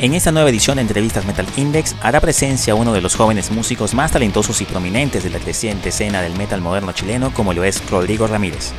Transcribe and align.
En 0.00 0.14
esta 0.14 0.32
nueva 0.32 0.48
edición 0.48 0.76
de 0.76 0.80
Entrevistas 0.80 1.26
Metal 1.26 1.46
Index 1.58 1.94
hará 2.00 2.22
presencia 2.22 2.74
uno 2.74 2.94
de 2.94 3.02
los 3.02 3.16
jóvenes 3.16 3.50
músicos 3.50 3.92
más 3.92 4.12
talentosos 4.12 4.62
y 4.62 4.64
prominentes 4.64 5.24
de 5.24 5.28
la 5.28 5.38
creciente 5.38 5.90
escena 5.90 6.22
del 6.22 6.38
metal 6.38 6.62
moderno 6.62 6.92
chileno 6.92 7.34
como 7.34 7.52
lo 7.52 7.64
es 7.64 7.86
Rodrigo 7.90 8.26
Ramírez, 8.26 8.72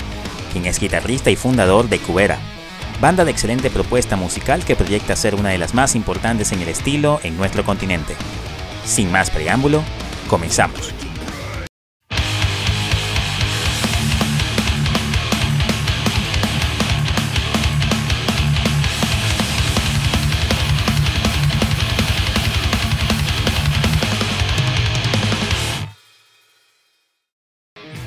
quien 0.51 0.65
es 0.65 0.79
guitarrista 0.79 1.29
y 1.29 1.35
fundador 1.35 1.89
de 1.89 1.99
Cubera, 1.99 2.39
banda 2.99 3.23
de 3.23 3.29
excelente 3.29 3.69
propuesta 3.69 4.15
musical 4.15 4.65
que 4.65 4.75
proyecta 4.75 5.15
ser 5.15 5.35
una 5.35 5.49
de 5.49 5.59
las 5.59 5.75
más 5.75 5.93
importantes 5.93 6.53
en 6.53 6.61
el 6.63 6.69
estilo 6.69 7.19
en 7.21 7.37
nuestro 7.37 7.63
continente. 7.63 8.15
Sin 8.83 9.11
más 9.11 9.29
preámbulo, 9.29 9.83
comenzamos. 10.27 10.91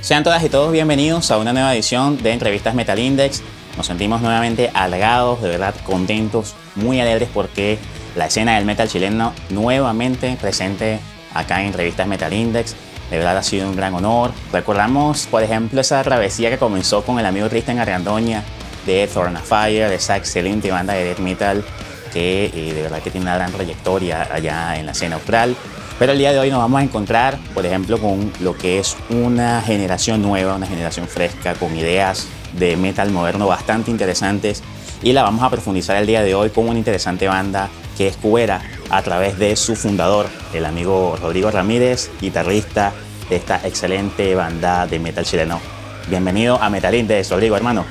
Sean 0.04 0.22
todas 0.22 0.44
y 0.44 0.50
todos 0.50 0.70
bienvenidos 0.70 1.30
a 1.30 1.38
una 1.38 1.54
nueva 1.54 1.72
edición 1.72 2.22
de 2.22 2.32
Entrevistas 2.32 2.74
Metal 2.74 2.98
Index. 2.98 3.42
Nos 3.78 3.86
sentimos 3.86 4.20
nuevamente 4.20 4.70
halagados, 4.74 5.40
de 5.40 5.48
verdad 5.48 5.74
contentos, 5.82 6.54
muy 6.74 7.00
alegres 7.00 7.30
porque 7.32 7.78
la 8.14 8.26
escena 8.26 8.56
del 8.56 8.66
metal 8.66 8.86
chileno 8.86 9.32
nuevamente 9.48 10.36
presente 10.38 11.00
acá 11.32 11.62
en 11.62 11.68
Entrevistas 11.68 12.06
Metal 12.06 12.30
Index. 12.30 12.76
De 13.10 13.16
verdad 13.16 13.38
ha 13.38 13.42
sido 13.42 13.66
un 13.66 13.76
gran 13.76 13.94
honor. 13.94 14.32
Recordamos, 14.52 15.26
por 15.26 15.42
ejemplo, 15.42 15.80
esa 15.80 16.02
travesía 16.02 16.50
que 16.50 16.58
comenzó 16.58 17.02
con 17.02 17.18
el 17.18 17.24
amigo 17.24 17.48
Tristan 17.48 17.78
Argandoña 17.78 18.44
de 18.84 19.06
Thorn 19.06 19.38
Fire, 19.38 19.90
esa 19.90 20.18
excelente 20.18 20.70
banda 20.70 20.92
de 20.92 21.04
death 21.04 21.18
metal 21.20 21.64
que 22.12 22.52
eh, 22.54 22.74
de 22.74 22.82
verdad 22.82 23.00
que 23.00 23.10
tiene 23.10 23.24
una 23.24 23.36
gran 23.36 23.50
trayectoria 23.52 24.28
allá 24.30 24.76
en 24.76 24.84
la 24.84 24.92
escena 24.92 25.14
austral. 25.14 25.56
Pero 25.98 26.12
el 26.12 26.18
día 26.18 26.32
de 26.32 26.40
hoy 26.40 26.50
nos 26.50 26.58
vamos 26.58 26.80
a 26.80 26.84
encontrar, 26.84 27.38
por 27.54 27.64
ejemplo, 27.64 27.98
con 27.98 28.32
lo 28.40 28.56
que 28.56 28.78
es 28.78 28.96
una 29.10 29.62
generación 29.62 30.22
nueva, 30.22 30.56
una 30.56 30.66
generación 30.66 31.06
fresca, 31.06 31.54
con 31.54 31.76
ideas 31.76 32.26
de 32.58 32.76
metal 32.76 33.10
moderno 33.10 33.46
bastante 33.46 33.90
interesantes. 33.90 34.62
Y 35.02 35.12
la 35.12 35.22
vamos 35.22 35.42
a 35.42 35.50
profundizar 35.50 35.96
el 35.96 36.06
día 36.06 36.22
de 36.22 36.34
hoy 36.34 36.50
con 36.50 36.68
una 36.68 36.78
interesante 36.78 37.28
banda 37.28 37.68
que 37.96 38.08
es 38.08 38.16
Cubera, 38.16 38.60
a 38.90 39.02
través 39.02 39.38
de 39.38 39.54
su 39.54 39.76
fundador, 39.76 40.26
el 40.52 40.64
amigo 40.64 41.16
Rodrigo 41.20 41.50
Ramírez, 41.50 42.10
guitarrista 42.20 42.92
de 43.28 43.36
esta 43.36 43.60
excelente 43.64 44.34
banda 44.34 44.86
de 44.86 44.98
metal 44.98 45.24
chileno. 45.24 45.60
Bienvenido 46.08 46.60
a 46.60 46.70
Metal 46.70 46.94
Index, 46.94 47.30
Rodrigo, 47.30 47.56
hermano. 47.56 47.84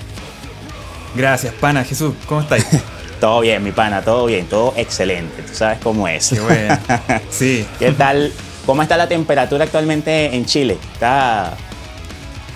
Gracias, 1.16 1.54
pana 1.54 1.84
Jesús. 1.84 2.14
¿Cómo 2.28 2.42
estáis? 2.42 2.66
Todo 3.24 3.40
bien, 3.40 3.64
mi 3.64 3.72
pana, 3.72 4.02
todo 4.02 4.26
bien, 4.26 4.48
todo 4.48 4.74
excelente. 4.76 5.44
Tú 5.44 5.56
sabes 5.56 5.80
cómo 5.82 6.10
es. 6.10 6.28
Qué 6.28 6.42
bueno. 6.42 6.78
Sí. 7.30 7.66
¿Qué 7.80 7.94
tal? 7.94 8.34
¿Cómo 8.66 8.82
está 8.82 8.98
la 8.98 9.08
temperatura 9.08 9.64
actualmente 9.64 10.36
en 10.36 10.46
Chile? 10.46 10.78
¿Está 10.92 11.54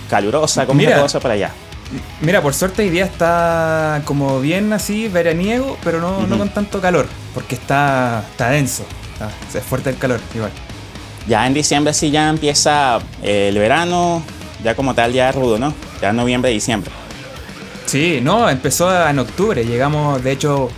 calurosa? 0.10 0.66
¿Cómo 0.66 0.78
mira, 0.78 0.98
está 0.98 1.08
todo 1.08 1.22
para 1.22 1.36
allá? 1.36 1.52
Mira, 2.20 2.42
por 2.42 2.54
suerte 2.54 2.82
hoy 2.82 2.90
día 2.90 3.06
está 3.06 4.02
como 4.04 4.42
bien 4.42 4.74
así, 4.74 5.08
veraniego, 5.08 5.78
pero 5.86 6.02
no, 6.02 6.28
no 6.28 6.38
con 6.38 6.50
tanto 6.50 6.82
calor, 6.82 7.08
porque 7.34 7.56
está, 7.56 8.26
está 8.30 8.50
denso. 8.50 8.86
es 9.54 9.64
fuerte 9.64 9.92
el 9.92 9.98
calor, 9.98 10.20
igual. 10.36 10.52
Ya 11.30 11.48
en 11.48 11.54
diciembre 11.54 11.94
sí 11.94 12.12
ya 12.12 12.28
empieza 12.28 13.00
eh, 13.24 13.48
el 13.48 13.58
verano, 13.58 14.22
ya 14.66 14.76
como 14.76 14.94
tal 14.94 15.14
ya 15.14 15.32
rudo, 15.32 15.58
¿no? 15.60 15.74
Ya 16.02 16.12
noviembre, 16.12 16.52
diciembre. 16.52 16.92
Sí, 17.88 18.20
no, 18.22 18.50
empezó 18.50 19.08
en 19.08 19.18
octubre. 19.18 19.66
Llegamos, 19.66 20.22
de 20.22 20.34
hecho, 20.34 20.70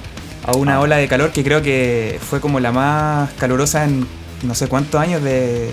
a 0.45 0.55
una 0.55 0.75
ah. 0.75 0.81
ola 0.81 0.97
de 0.97 1.07
calor 1.07 1.31
que 1.31 1.43
creo 1.43 1.61
que 1.61 2.19
fue 2.21 2.39
como 2.39 2.59
la 2.59 2.71
más 2.71 3.31
calurosa 3.33 3.83
en 3.83 4.07
no 4.43 4.55
sé 4.55 4.67
cuántos 4.67 5.01
años, 5.01 5.21
de 5.23 5.71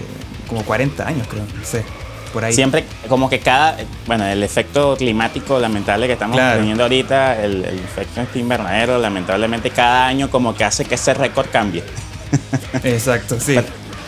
como 0.48 0.65
40 0.65 1.06
años, 1.06 1.27
creo. 1.28 1.45
No 1.45 1.65
sé, 1.65 1.84
por 2.33 2.43
ahí. 2.45 2.55
Siempre, 2.55 2.84
como 3.09 3.28
que 3.28 3.39
cada. 3.39 3.77
Bueno, 4.06 4.25
el 4.25 4.43
efecto 4.43 4.97
climático 4.97 5.59
lamentable 5.61 6.06
que 6.06 6.15
estamos 6.15 6.38
teniendo 6.38 6.84
ahorita, 6.84 7.44
el, 7.44 7.65
el 7.65 7.78
efecto 7.81 8.22
este 8.22 8.38
invernadero, 8.38 8.99
lamentablemente 8.99 9.71
cada 9.71 10.06
año 10.06 10.31
como 10.31 10.55
que 10.55 10.65
hace 10.65 10.87
que 10.87 10.94
ese 10.94 11.12
récord 11.12 11.49
cambie. 11.50 11.84
Exacto, 12.82 13.38
sí. 13.38 13.56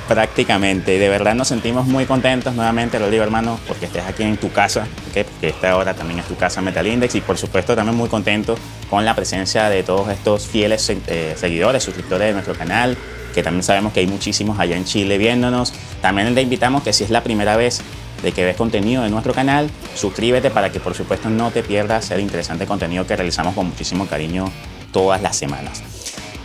Prácticamente, 0.09 0.95
y 0.95 0.99
de 0.99 1.11
verdad 1.11 1.35
nos 1.35 1.49
sentimos 1.49 1.87
muy 1.87 2.07
contentos 2.07 2.55
nuevamente, 2.55 2.99
lo 2.99 3.11
digo 3.11 3.23
hermano, 3.23 3.61
porque 3.69 3.85
estés 3.85 4.05
aquí 4.07 4.23
en 4.23 4.39
tu 4.39 4.51
casa, 4.51 4.87
porque 5.05 5.27
esta 5.43 5.77
hora 5.77 5.93
también 5.93 6.21
es 6.21 6.27
tu 6.27 6.35
casa 6.35 6.63
Metal 6.63 6.87
Index, 6.87 7.15
y 7.15 7.21
por 7.21 7.37
supuesto 7.37 7.77
también 7.77 7.95
muy 7.95 8.09
contento 8.09 8.57
con 8.89 9.05
la 9.05 9.15
presencia 9.15 9.69
de 9.69 9.83
todos 9.83 10.09
estos 10.09 10.47
fieles 10.47 10.89
eh, 10.89 11.35
seguidores, 11.37 11.83
suscriptores 11.83 12.29
de 12.29 12.33
nuestro 12.33 12.55
canal, 12.55 12.97
que 13.35 13.43
también 13.43 13.63
sabemos 13.63 13.93
que 13.93 14.01
hay 14.01 14.07
muchísimos 14.07 14.59
allá 14.59 14.79
en 14.79 14.87
Chile 14.87 15.19
viéndonos. 15.19 15.75
También 16.01 16.35
te 16.35 16.41
invitamos 16.41 16.83
que 16.83 16.95
si 16.95 17.05
es 17.05 17.11
la 17.11 17.23
primera 17.23 17.59
vez 17.59 17.83
de 18.23 18.33
que 18.33 18.47
ves 18.47 18.57
contenido 18.57 19.03
de 19.03 19.11
nuestro 19.11 19.35
canal, 19.35 19.69
suscríbete 19.95 20.51
para 20.51 20.73
que 20.73 20.81
por 20.81 20.95
supuesto 20.95 21.29
no 21.29 21.51
te 21.51 21.63
pierdas 21.63 22.11
el 22.13 22.21
interesante 22.21 22.67
contenido 22.67 23.07
que 23.07 23.15
realizamos 23.15 23.55
con 23.55 23.67
muchísimo 23.69 24.07
cariño 24.07 24.51
todas 24.91 25.21
las 25.21 25.37
semanas. 25.37 25.83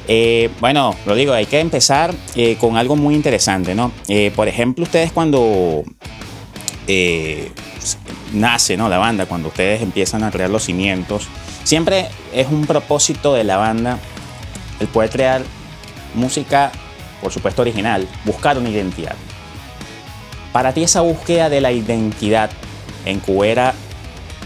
Eh, 0.07 0.49
bueno, 0.59 0.95
lo 1.05 1.15
digo, 1.15 1.33
hay 1.33 1.45
que 1.45 1.59
empezar 1.59 2.13
eh, 2.35 2.57
con 2.59 2.77
algo 2.77 2.95
muy 2.95 3.15
interesante, 3.15 3.73
¿no? 3.73 3.91
Eh, 4.07 4.31
por 4.35 4.47
ejemplo, 4.47 4.83
ustedes 4.83 5.11
cuando 5.11 5.83
nace 8.33 8.75
¿no? 8.75 8.89
la 8.89 8.97
banda, 8.97 9.25
cuando 9.25 9.47
ustedes 9.47 9.81
empiezan 9.81 10.23
a 10.23 10.31
crear 10.31 10.49
los 10.49 10.63
cimientos, 10.63 11.27
siempre 11.63 12.07
es 12.33 12.47
un 12.47 12.65
propósito 12.65 13.33
de 13.33 13.45
la 13.45 13.57
banda 13.57 13.99
el 14.79 14.87
poder 14.87 15.09
crear 15.09 15.43
música, 16.13 16.71
por 17.21 17.31
supuesto, 17.31 17.61
original, 17.61 18.07
buscar 18.25 18.57
una 18.57 18.69
identidad. 18.69 19.15
Para 20.51 20.73
ti 20.73 20.83
esa 20.83 21.01
búsqueda 21.01 21.49
de 21.49 21.61
la 21.61 21.71
identidad 21.71 22.51
en 23.05 23.19
Cubera 23.19 23.73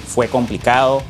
fue 0.07 0.28
complicado, 0.28 1.03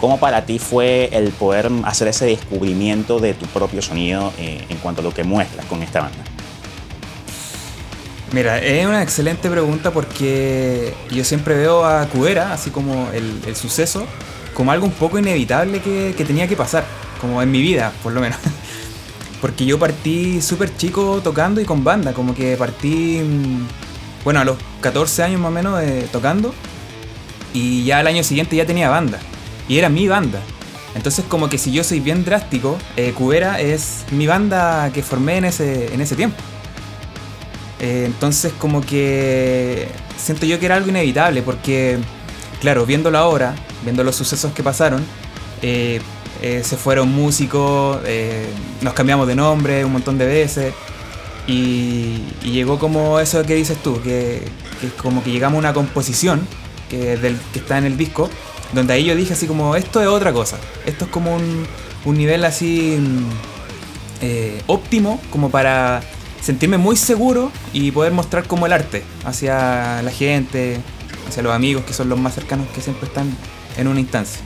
¿Cómo 0.00 0.18
para 0.20 0.44
ti 0.44 0.58
fue 0.58 1.08
el 1.12 1.30
poder 1.32 1.70
hacer 1.84 2.08
ese 2.08 2.26
descubrimiento 2.26 3.18
de 3.18 3.32
tu 3.32 3.46
propio 3.46 3.80
sonido 3.80 4.32
eh, 4.38 4.64
en 4.68 4.76
cuanto 4.78 5.00
a 5.00 5.04
lo 5.04 5.12
que 5.14 5.24
muestras 5.24 5.64
con 5.66 5.82
esta 5.82 6.02
banda? 6.02 6.18
Mira, 8.32 8.58
es 8.58 8.86
una 8.86 9.02
excelente 9.02 9.48
pregunta 9.48 9.92
porque 9.92 10.92
yo 11.10 11.24
siempre 11.24 11.54
veo 11.54 11.86
a 11.86 12.06
Cubera, 12.08 12.52
así 12.52 12.70
como 12.70 13.08
el, 13.12 13.56
suceso, 13.56 14.06
como 14.52 14.70
algo 14.72 14.84
un 14.84 14.92
poco 14.92 15.18
inevitable 15.18 15.80
que, 15.80 16.12
tenía 16.26 16.46
que 16.46 16.56
pasar, 16.56 16.84
como 17.20 17.40
en 17.40 17.50
mi 17.50 17.62
vida, 17.62 17.92
por 18.02 18.12
lo 18.12 18.20
menos. 18.20 18.38
Porque 19.40 19.64
yo 19.64 19.78
partí 19.78 20.42
súper 20.42 20.76
chico 20.76 21.20
tocando 21.22 21.60
y 21.60 21.64
con 21.64 21.84
banda, 21.84 22.12
como 22.12 22.34
que 22.34 22.56
partí, 22.56 23.20
mm, 23.22 23.66
bueno, 24.24 24.40
a 24.40 24.44
los 24.44 24.56
14 24.80 25.22
años 25.22 25.40
más 25.40 25.48
o 25.48 25.52
menos 25.52 25.80
eh, 25.82 26.08
tocando 26.10 26.52
y 27.54 27.84
ya 27.84 28.00
al 28.00 28.06
año 28.06 28.24
siguiente 28.24 28.56
ya 28.56 28.66
tenía 28.66 28.90
banda 28.90 29.20
y 29.68 29.78
era 29.78 29.88
mi 29.88 30.08
banda. 30.08 30.40
Entonces 30.96 31.26
como 31.28 31.48
que 31.50 31.58
si 31.58 31.72
yo 31.72 31.84
soy 31.84 32.00
bien 32.00 32.24
drástico, 32.24 32.78
eh, 32.96 33.12
Cubera 33.12 33.60
es 33.60 34.06
mi 34.10 34.26
banda 34.26 34.90
que 34.92 35.02
formé 35.02 35.36
en 35.36 35.44
ese, 35.44 35.92
en 35.92 36.00
ese 36.00 36.16
tiempo. 36.16 36.38
Eh, 37.80 38.04
entonces 38.06 38.52
como 38.58 38.80
que 38.80 39.88
siento 40.16 40.46
yo 40.46 40.58
que 40.58 40.64
era 40.64 40.76
algo 40.76 40.88
inevitable 40.88 41.42
porque, 41.42 41.98
claro, 42.60 42.86
viéndolo 42.86 43.18
ahora, 43.18 43.54
viendo 43.84 44.02
los 44.04 44.16
sucesos 44.16 44.52
que 44.52 44.62
pasaron, 44.62 45.04
eh, 45.60 46.00
se 46.40 46.76
fueron 46.76 47.12
músicos, 47.12 47.98
nos 48.80 48.94
cambiamos 48.94 49.26
de 49.26 49.34
nombre 49.34 49.84
un 49.84 49.92
montón 49.92 50.16
de 50.16 50.26
veces 50.26 50.74
y, 51.46 52.22
llegó 52.42 52.78
como 52.78 53.20
eso 53.20 53.42
que 53.44 53.54
dices 53.54 53.78
tú, 53.82 54.00
que, 54.02 54.42
que, 54.80 54.88
como 54.90 55.22
que 55.22 55.30
llegamos 55.30 55.56
a 55.56 55.58
una 55.58 55.74
composición 55.74 56.46
que, 56.88 57.16
del, 57.16 57.38
que 57.52 57.58
está 57.58 57.78
en 57.78 57.84
el 57.84 57.96
disco 57.96 58.30
donde 58.72 58.94
ahí 58.94 59.04
yo 59.04 59.14
dije 59.14 59.32
así 59.32 59.46
como, 59.46 59.76
esto 59.76 60.00
es 60.00 60.08
otra 60.08 60.32
cosa. 60.32 60.56
Esto 60.84 61.04
es 61.06 61.10
como 61.10 61.34
un, 61.34 61.66
un 62.04 62.16
nivel 62.16 62.44
así 62.44 62.96
mm, 62.98 63.28
eh, 64.22 64.62
óptimo 64.66 65.20
como 65.30 65.50
para 65.50 66.00
sentirme 66.40 66.78
muy 66.78 66.96
seguro 66.96 67.50
y 67.72 67.90
poder 67.90 68.12
mostrar 68.12 68.46
como 68.46 68.66
el 68.66 68.72
arte 68.72 69.02
hacia 69.24 70.00
la 70.02 70.10
gente, 70.10 70.78
hacia 71.28 71.42
los 71.42 71.52
amigos 71.52 71.84
que 71.84 71.92
son 71.92 72.08
los 72.08 72.18
más 72.18 72.34
cercanos 72.34 72.68
que 72.74 72.80
siempre 72.80 73.08
están 73.08 73.36
en 73.76 73.88
una 73.88 74.00
instancia. 74.00 74.40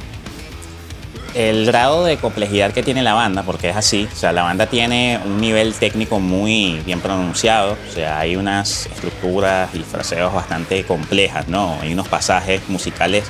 El 1.35 1.65
grado 1.67 2.05
de 2.05 2.17
complejidad 2.17 2.73
que 2.73 2.83
tiene 2.83 3.05
la 3.05 3.15
banda, 3.15 3.45
porque 3.45 3.69
es 3.69 3.77
así, 3.77 4.09
o 4.13 4.17
sea, 4.17 4.33
la 4.33 4.43
banda 4.43 4.67
tiene 4.67 5.21
un 5.25 5.41
nivel 5.41 5.75
técnico 5.75 6.19
muy 6.19 6.81
bien 6.85 7.01
pronunciado, 7.01 7.77
o 7.89 7.93
sea, 7.93 8.19
hay 8.19 8.35
unas 8.35 8.87
estructuras 8.87 9.73
y 9.75 9.79
fraseos 9.81 10.35
bastante 10.35 10.83
complejas, 10.83 11.47
¿no? 11.47 11.79
Hay 11.83 11.93
unos 11.93 12.09
pasajes 12.09 12.69
musicales 12.69 13.25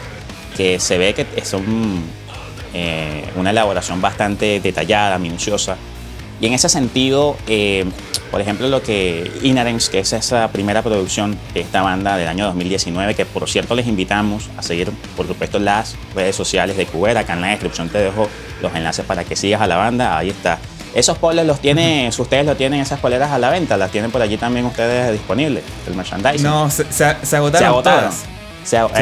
que 0.56 0.80
se 0.80 0.98
ve 0.98 1.14
que 1.14 1.26
son 1.44 2.02
eh, 2.72 3.24
una 3.34 3.50
elaboración 3.50 4.00
bastante 4.00 4.60
detallada, 4.60 5.18
minuciosa. 5.18 5.76
Y 6.40 6.46
en 6.46 6.52
ese 6.54 6.68
sentido, 6.68 7.36
eh, 7.48 7.84
por 8.30 8.40
ejemplo, 8.40 8.68
lo 8.68 8.80
que 8.82 9.30
Inherence, 9.42 9.90
que 9.90 9.98
es 9.98 10.12
esa 10.12 10.48
primera 10.48 10.80
producción 10.80 11.36
de 11.52 11.60
esta 11.60 11.82
banda 11.82 12.16
del 12.16 12.28
año 12.28 12.46
2019, 12.46 13.14
que 13.14 13.26
por 13.26 13.48
cierto 13.48 13.74
les 13.74 13.86
invitamos 13.86 14.48
a 14.56 14.62
seguir, 14.62 14.90
por 15.16 15.26
supuesto, 15.26 15.58
las 15.58 15.96
redes 16.14 16.36
sociales 16.36 16.76
de 16.76 16.86
Cubera. 16.86 17.20
Acá 17.20 17.34
en 17.34 17.42
la 17.42 17.48
descripción 17.48 17.88
te 17.88 17.98
dejo 17.98 18.28
los 18.62 18.74
enlaces 18.74 19.04
para 19.04 19.24
que 19.24 19.36
sigas 19.36 19.60
a 19.60 19.66
la 19.66 19.76
banda. 19.76 20.16
Ahí 20.16 20.30
está 20.30 20.58
Esos 20.94 21.18
polos 21.18 21.44
los 21.44 21.60
tienen, 21.60 22.08
ustedes 22.16 22.46
lo 22.46 22.56
tienen, 22.56 22.80
esas 22.80 23.00
poleras 23.00 23.32
a 23.32 23.38
la 23.38 23.50
venta, 23.50 23.76
las 23.76 23.90
tienen 23.90 24.10
por 24.10 24.22
allí 24.22 24.38
también 24.38 24.64
ustedes 24.64 25.12
disponibles, 25.12 25.64
el 25.88 25.94
merchandising. 25.94 26.42
No, 26.42 26.70
se, 26.70 26.84
se, 26.90 27.04
agotaron. 27.04 27.58
Se 27.58 27.64
agotaron. 27.64 28.39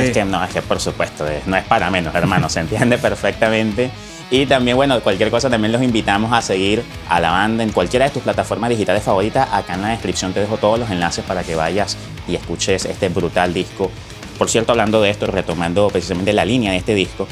Es 0.08 0.10
que 0.12 0.25
no, 0.25 0.43
es 0.43 0.50
que 0.50 0.62
por 0.62 0.81
supuesto, 0.81 1.26
no 1.46 1.56
es 1.56 1.64
para 1.64 1.90
menos, 1.90 2.14
hermano, 2.14 2.49
se 2.49 2.60
entiende 2.60 2.99
perfectamente. 2.99 3.90
Y 4.31 4.44
también, 4.44 4.76
bueno, 4.76 5.00
cualquier 5.00 5.31
cosa 5.31 5.49
también 5.49 5.72
los 5.72 5.82
invitamos 5.82 6.32
a 6.32 6.43
seguir 6.43 6.84
a 7.08 7.19
la 7.19 7.31
banda 7.31 7.62
en 7.62 7.72
cualquiera 7.72 8.05
de 8.06 8.10
tus 8.10 8.22
plataformas 8.22 8.69
digitales 8.69 9.02
favoritas. 9.02 9.49
Acá 9.50 9.75
en 9.75 9.82
la 9.82 9.88
descripción 9.88 10.34
te 10.34 10.40
dejo 10.40 10.58
todos 10.58 10.78
los 10.78 10.90
enlaces 10.90 11.25
para 11.25 11.43
que 11.43 11.55
vayas 11.55 11.96
y 12.26 12.34
escuches 12.34 12.84
este 12.84 13.08
brutal 13.08 13.55
disco. 13.55 13.90
Por 14.37 14.50
cierto, 14.50 14.72
hablando 14.72 15.00
de 15.00 15.10
esto, 15.10 15.26
retomando 15.26 15.88
precisamente 15.88 16.32
la 16.34 16.44
línea 16.44 16.72
de 16.72 16.76
este 16.76 16.94
disco, 16.94 17.26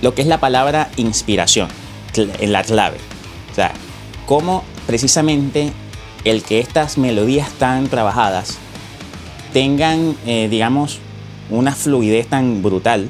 lo 0.00 0.14
que 0.14 0.22
es 0.22 0.28
la 0.28 0.38
palabra 0.38 0.88
inspiración, 0.96 1.68
en 2.16 2.52
la 2.52 2.62
clave. 2.64 2.96
O 3.52 3.54
sea, 3.54 3.72
cómo 4.24 4.64
precisamente 4.86 5.72
el 6.24 6.42
que 6.42 6.58
estas 6.58 6.96
melodías 6.96 7.50
tan 7.52 7.86
trabajadas 7.88 8.58
tengan, 9.52 10.16
eh, 10.26 10.48
digamos, 10.48 10.98
una 11.50 11.72
fluidez 11.72 12.26
tan 12.26 12.62
brutal 12.62 13.08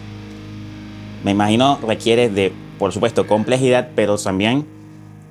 me 1.27 1.33
imagino 1.33 1.81
requiere 1.85 2.29
de, 2.29 2.53
por 2.79 2.93
supuesto, 2.93 3.27
complejidad, 3.27 3.89
pero 3.97 4.17
también 4.17 4.65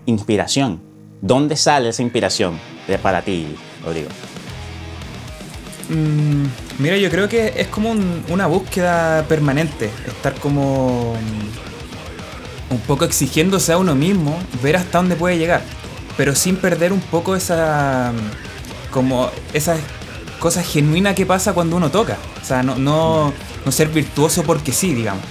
inspiración. 0.06 0.82
¿Dónde 1.22 1.56
sale 1.56 1.88
esa 1.88 2.02
inspiración 2.02 2.60
de, 2.86 2.98
para 2.98 3.22
ti, 3.22 3.56
Rodrigo? 3.82 4.10
Mm, 5.88 6.48
mira, 6.80 6.98
yo 6.98 7.10
creo 7.10 7.30
que 7.30 7.54
es 7.56 7.68
como 7.68 7.96
una 8.28 8.46
búsqueda 8.48 9.24
permanente, 9.30 9.90
estar 10.06 10.34
como 10.34 11.14
mm, 11.14 12.74
un 12.74 12.80
poco 12.82 13.06
exigiéndose 13.06 13.72
a 13.72 13.78
uno 13.78 13.96
mismo, 13.96 14.38
ver 14.62 14.76
hasta 14.76 14.98
dónde 14.98 15.16
puede 15.16 15.38
llegar, 15.38 15.62
pero 16.18 16.36
sin 16.36 16.58
perder 16.58 16.92
un 16.92 17.00
poco 17.00 17.38
esa 17.38 18.12
mm, 18.14 18.92
como 18.92 19.30
esa 19.54 19.78
cosa 20.46 20.62
genuina 20.62 21.16
que 21.16 21.26
pasa 21.26 21.54
cuando 21.54 21.76
uno 21.76 21.90
toca, 21.90 22.20
o 22.40 22.46
sea, 22.46 22.62
no, 22.62 22.76
no, 22.76 23.34
no 23.66 23.72
ser 23.72 23.88
virtuoso 23.88 24.44
porque 24.44 24.72
sí, 24.72 24.94
digamos. 24.94 25.24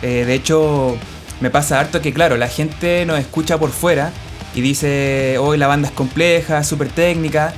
Eh, 0.00 0.24
de 0.24 0.32
hecho, 0.32 0.96
me 1.40 1.50
pasa 1.50 1.80
harto 1.80 2.00
que, 2.00 2.12
claro, 2.12 2.36
la 2.36 2.46
gente 2.46 3.04
nos 3.04 3.18
escucha 3.18 3.58
por 3.58 3.70
fuera 3.70 4.12
y 4.54 4.60
dice, 4.60 5.38
hoy 5.40 5.58
la 5.58 5.66
banda 5.66 5.88
es 5.88 5.94
compleja, 5.94 6.62
súper 6.62 6.88
técnica. 6.88 7.52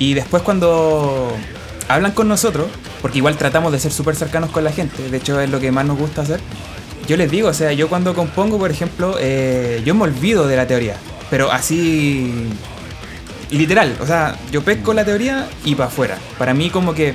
Y 0.00 0.14
después 0.14 0.42
cuando 0.42 1.30
hablan 1.86 2.10
con 2.10 2.26
nosotros, 2.26 2.66
porque 3.00 3.18
igual 3.18 3.36
tratamos 3.36 3.70
de 3.70 3.78
ser 3.78 3.92
súper 3.92 4.16
cercanos 4.16 4.50
con 4.50 4.64
la 4.64 4.72
gente, 4.72 5.08
de 5.08 5.16
hecho 5.16 5.38
es 5.38 5.48
lo 5.48 5.60
que 5.60 5.70
más 5.70 5.86
nos 5.86 5.96
gusta 5.96 6.22
hacer, 6.22 6.40
yo 7.06 7.16
les 7.16 7.30
digo, 7.30 7.46
o 7.46 7.54
sea, 7.54 7.72
yo 7.72 7.88
cuando 7.88 8.12
compongo, 8.12 8.58
por 8.58 8.72
ejemplo, 8.72 9.18
eh, 9.20 9.82
yo 9.84 9.94
me 9.94 10.02
olvido 10.02 10.48
de 10.48 10.56
la 10.56 10.66
teoría, 10.66 10.96
pero 11.30 11.52
así 11.52 12.48
literal, 13.58 13.96
o 14.00 14.06
sea, 14.06 14.36
yo 14.50 14.62
pesco 14.62 14.94
la 14.94 15.04
teoría 15.04 15.46
y 15.64 15.74
para 15.74 15.88
afuera. 15.88 16.18
Para 16.38 16.54
mí 16.54 16.70
como 16.70 16.94
que 16.94 17.14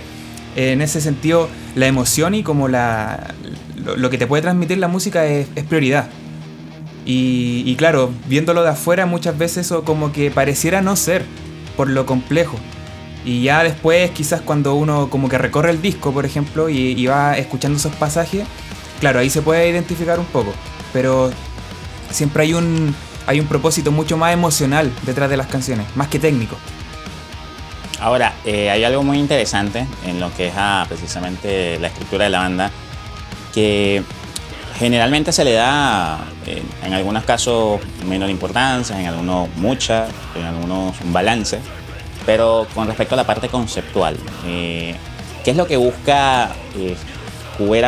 en 0.56 0.82
ese 0.82 1.02
sentido 1.02 1.50
la 1.76 1.88
emoción 1.88 2.36
y 2.36 2.44
como 2.44 2.68
la, 2.68 3.34
lo, 3.84 4.10
que 4.10 4.18
te 4.18 4.28
puede 4.28 4.42
transmitir 4.42 4.78
la 4.78 4.88
música 4.88 5.26
es, 5.26 5.48
prioridad. 5.68 6.10
Y, 7.06 7.76
claro, 7.76 8.14
viéndolo 8.28 8.62
de 8.62 8.70
afuera 8.70 9.08
muchas 9.08 9.36
veces 9.36 9.66
eso 9.66 9.84
como 9.84 10.12
que 10.12 10.30
pareciera 10.30 10.82
no 10.82 10.96
ser 10.96 11.26
por 11.76 11.90
lo 11.90 12.06
complejo. 12.06 12.58
Y 13.26 13.42
ya 13.44 13.64
después 13.64 14.12
quizás 14.12 14.42
cuando 14.42 14.76
uno 14.76 15.10
como 15.10 15.28
que 15.28 15.40
recorre 15.40 15.72
el 15.72 15.82
disco, 15.82 16.12
por 16.14 16.26
ejemplo, 16.26 16.70
y, 16.70 17.06
va 17.08 17.36
escuchando 17.38 17.78
esos 17.78 17.96
pasajes, 17.96 18.44
claro, 19.00 19.20
ahí 19.20 19.30
se 19.32 19.42
puede 19.42 19.70
identificar 19.70 20.20
un 20.20 20.26
poco. 20.26 20.54
Pero 20.94 21.32
siempre 22.12 22.44
hay 22.44 22.54
un, 22.54 22.94
hay 23.30 23.40
un 23.40 23.46
propósito 23.46 23.92
mucho 23.92 24.18
más 24.18 24.34
emocional 24.34 24.92
detrás 25.04 25.30
de 25.30 25.38
las 25.38 25.46
canciones, 25.46 25.86
más 25.96 26.08
que 26.08 26.18
técnico. 26.18 26.58
Ahora, 28.00 28.34
eh, 28.44 28.72
hay 28.72 28.84
algo 28.84 29.04
muy 29.04 29.20
interesante 29.20 29.86
en 30.04 30.20
lo 30.20 30.34
que 30.34 30.48
es 30.48 30.54
ah, 30.58 30.84
precisamente 30.90 31.78
la 31.78 31.90
estructura 31.90 32.24
de 32.24 32.32
la 32.32 32.40
banda 32.40 32.72
que 33.54 34.02
generalmente 34.80 35.32
se 35.32 35.46
le 35.46 35.54
da 35.54 36.22
en 36.84 36.94
algunos 36.94 37.24
casos 37.24 37.80
menor 38.08 38.32
importancia, 38.32 39.00
en 39.00 39.06
algunos 39.06 39.48
mucha, 39.58 40.08
en 40.36 40.46
algunos 40.46 41.00
un 41.00 41.14
balance, 41.14 41.60
pero 42.26 42.66
con 42.74 42.88
respecto 42.88 43.14
a 43.14 43.18
la 43.18 43.28
parte 43.28 43.48
conceptual, 43.48 44.18
eh, 44.48 44.96
¿qué 45.44 45.52
es 45.52 45.58
lo 45.58 45.68
que 45.68 45.78
busca 45.78 46.50
eh, 46.76 46.96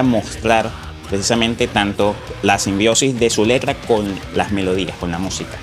mostrar 0.03 0.69
precisamente 1.12 1.68
tanto 1.68 2.16
la 2.42 2.58
simbiosis 2.58 3.19
de 3.19 3.30
su 3.30 3.46
letra 3.46 3.75
con 3.75 4.18
las 4.34 4.52
melodías, 4.52 4.96
con 4.98 5.12
la 5.12 5.19
música? 5.19 5.58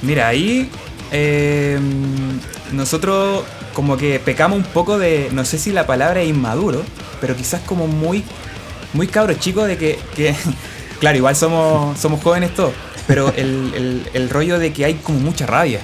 Mira, 0.00 0.28
ahí 0.28 0.70
em, 1.10 2.40
nosotros 2.72 3.44
como 3.74 3.96
que 3.96 4.20
pecamos 4.20 4.58
un 4.58 4.64
poco 4.64 4.96
de, 4.96 5.28
no 5.32 5.44
sé 5.44 5.58
si 5.58 5.72
la 5.72 5.86
palabra 5.86 6.22
es 6.22 6.28
inmaduro, 6.28 6.82
pero 7.20 7.34
quizás 7.34 7.60
como 7.62 7.88
muy, 7.88 8.22
muy 8.92 9.08
cabro 9.08 9.34
chico 9.34 9.64
de 9.64 9.76
que, 9.76 9.98
claro, 11.00 11.16
igual 11.16 11.34
somos, 11.34 11.98
somos 11.98 12.22
jóvenes 12.22 12.54
todos, 12.54 12.72
pero 13.08 13.32
el, 13.36 14.28
rollo 14.30 14.60
de 14.60 14.72
que 14.72 14.84
hay 14.84 14.94
como 14.94 15.18
mucha 15.18 15.46
rabia. 15.46 15.80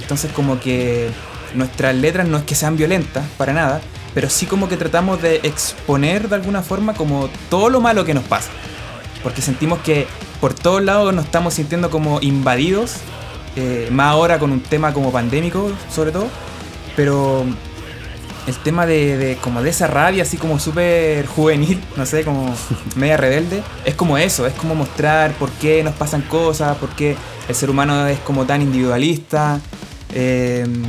Entonces 0.00 0.30
como 0.32 0.60
que 0.60 1.10
nuestras 1.54 1.94
letras 1.96 2.28
no 2.28 2.38
es 2.38 2.44
que 2.44 2.54
sean 2.54 2.76
violentas, 2.76 3.24
para 3.36 3.52
nada, 3.52 3.80
pero 4.14 4.28
sí 4.28 4.46
como 4.46 4.68
que 4.68 4.76
tratamos 4.76 5.22
de 5.22 5.36
exponer 5.42 6.28
de 6.28 6.36
alguna 6.36 6.62
forma 6.62 6.94
como 6.94 7.28
todo 7.48 7.68
lo 7.70 7.80
malo 7.80 8.04
que 8.04 8.14
nos 8.14 8.24
pasa. 8.24 8.50
Porque 9.22 9.42
sentimos 9.42 9.80
que 9.80 10.06
por 10.40 10.54
todos 10.54 10.82
lados 10.82 11.14
nos 11.14 11.26
estamos 11.26 11.54
sintiendo 11.54 11.90
como 11.90 12.20
invadidos, 12.20 12.96
eh, 13.56 13.88
más 13.90 14.12
ahora 14.12 14.38
con 14.38 14.52
un 14.52 14.60
tema 14.60 14.92
como 14.92 15.12
pandémico 15.12 15.72
sobre 15.92 16.12
todo, 16.12 16.28
pero 16.96 17.44
el 18.46 18.56
tema 18.56 18.86
de, 18.86 19.38
como 19.40 19.62
de 19.62 19.70
esa 19.70 19.86
rabia 19.86 20.22
así 20.22 20.36
como 20.36 20.58
súper 20.58 21.26
juvenil, 21.26 21.82
no 21.96 22.06
sé, 22.06 22.24
como 22.24 22.54
media 22.96 23.16
rebelde, 23.16 23.62
es 23.84 23.94
como 23.94 24.18
eso, 24.18 24.46
es 24.46 24.54
como 24.54 24.74
mostrar 24.74 25.32
por 25.34 25.50
qué 25.50 25.82
nos 25.82 25.94
pasan 25.94 26.22
cosas, 26.22 26.76
por 26.78 26.90
qué 26.90 27.16
el 27.48 27.54
ser 27.54 27.70
humano 27.70 28.06
es 28.06 28.18
como 28.20 28.46
tan 28.46 28.62
individualista, 28.62 29.60
em, 30.12 30.82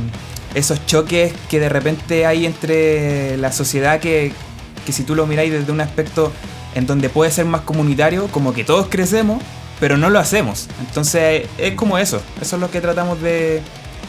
esos 0.54 0.84
choques 0.86 1.32
que 1.48 1.60
de 1.60 1.68
repente 1.68 2.26
hay 2.26 2.46
entre 2.46 3.36
la 3.36 3.52
sociedad 3.52 4.00
que, 4.00 4.32
que 4.84 4.92
si 4.92 5.04
tú 5.04 5.14
lo 5.14 5.26
miráis 5.26 5.52
desde 5.52 5.72
un 5.72 5.80
aspecto 5.80 6.32
en 6.74 6.86
donde 6.86 7.08
puede 7.08 7.30
ser 7.30 7.44
más 7.44 7.62
comunitario, 7.62 8.28
como 8.28 8.52
que 8.52 8.64
todos 8.64 8.88
crecemos, 8.88 9.42
pero 9.80 9.96
no 9.96 10.10
lo 10.10 10.18
hacemos. 10.18 10.68
Entonces 10.80 11.48
es 11.58 11.74
como 11.74 11.98
eso, 11.98 12.22
eso 12.40 12.56
es 12.56 12.60
lo 12.60 12.70
que 12.70 12.80
tratamos 12.80 13.20
de 13.20 13.62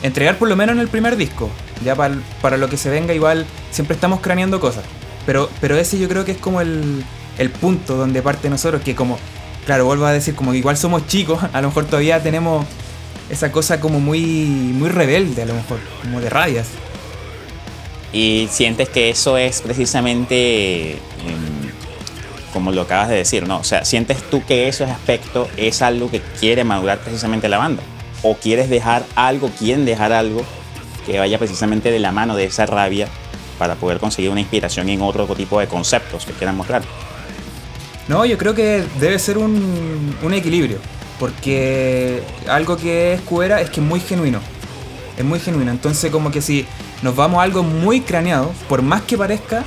entregar 0.04 0.38
por 0.38 0.50
lo 0.50 0.56
menos 0.56 0.76
en 0.76 0.82
el 0.82 0.88
primer 0.88 1.18
disco. 1.18 1.50
Ya 1.84 1.96
para, 1.96 2.58
lo 2.58 2.70
que 2.70 2.78
se 2.78 2.90
venga 2.90 3.14
igual 3.14 3.46
siempre 3.72 3.96
estamos 3.96 4.20
craneando 4.20 4.60
cosas. 4.60 4.84
Pero, 5.26 5.50
pero 5.62 5.78
ese 5.78 5.98
yo 5.98 6.08
creo 6.08 6.26
que 6.26 6.34
es 6.34 6.38
como 6.38 6.62
el, 6.62 7.04
punto 7.60 7.96
donde 7.96 8.22
parte 8.22 8.50
nosotros, 8.50 8.82
que 8.82 8.94
como, 8.96 9.18
claro, 9.66 9.86
vuelvo 9.86 10.06
a 10.06 10.12
decir, 10.12 10.36
como 10.36 10.52
que 10.52 10.58
igual 10.58 10.78
somos 10.78 11.08
chicos, 11.08 11.42
a 11.54 11.62
lo 11.62 11.70
mejor 11.70 11.86
todavía 11.86 12.22
tenemos 12.22 12.66
esa 13.34 13.52
cosa 13.52 13.80
como 13.80 14.00
muy, 14.00 14.22
muy 14.22 14.90
rebelde, 14.90 15.42
a 15.42 15.46
lo 15.46 15.54
mejor, 15.54 15.80
como 16.02 16.22
de 16.22 16.30
rabias. 16.30 16.68
Y 18.12 18.48
sientes 18.52 18.90
que 18.90 19.10
eso 19.10 19.38
es 19.38 19.62
precisamente, 19.62 20.92
em, 20.92 21.00
como 22.54 22.72
lo 22.72 22.84
acabas 22.84 23.10
de 23.10 23.16
decir, 23.16 23.48
¿no? 23.48 23.58
O 23.58 23.64
sea, 23.64 23.86
sientes 23.86 24.22
tú 24.30 24.44
que 24.46 24.68
ese 24.68 24.84
aspecto 24.86 25.48
es 25.58 25.82
algo 25.82 26.10
que 26.12 26.22
quiere 26.40 26.64
madurar 26.64 27.00
precisamente 27.00 27.50
la 27.50 27.58
banda. 27.58 27.84
O 28.22 28.36
quieres 28.36 28.70
dejar 28.70 29.04
algo, 29.16 29.50
quieren 29.50 29.86
dejar 29.86 30.14
algo 30.14 30.44
que 31.06 31.20
vaya 31.20 31.38
precisamente 31.38 31.92
de 31.92 32.00
la 32.00 32.12
mano 32.12 32.36
de 32.36 32.46
esa 32.46 32.66
rabia 32.66 33.08
para 33.58 33.76
poder 33.76 34.00
conseguir 34.00 34.30
una 34.30 34.42
inspiración 34.42 34.90
en 34.90 35.02
otro 35.02 35.26
tipo 35.36 35.60
de 35.60 35.68
conceptos 35.68 36.26
que 36.26 36.34
quieran 36.34 36.56
mostrar. 36.56 36.84
No, 38.08 38.26
yo 38.26 38.38
creo 38.38 38.54
que 38.54 38.84
debe 39.00 39.18
ser 39.18 39.38
un, 39.38 40.34
equilibrio, 40.34 40.78
porque 41.24 42.22
algo 42.50 42.76
que 42.76 43.14
es 43.14 43.22
Cuera 43.22 43.62
es 43.62 43.70
que 43.70 43.80
es 43.80 43.86
muy 43.86 44.02
genuino, 44.02 44.42
es 45.18 45.24
muy 45.24 45.40
genuino, 45.40 45.72
entonces 45.72 46.12
como 46.12 46.32
que 46.32 46.42
si 46.42 46.66
nos 47.02 47.16
vamos 47.16 47.40
a 47.40 47.44
algo 47.44 47.64
muy 47.64 48.02
craneado, 48.02 48.52
por 48.68 48.82
más 48.82 49.04
que 49.04 49.18
parezca, 49.18 49.64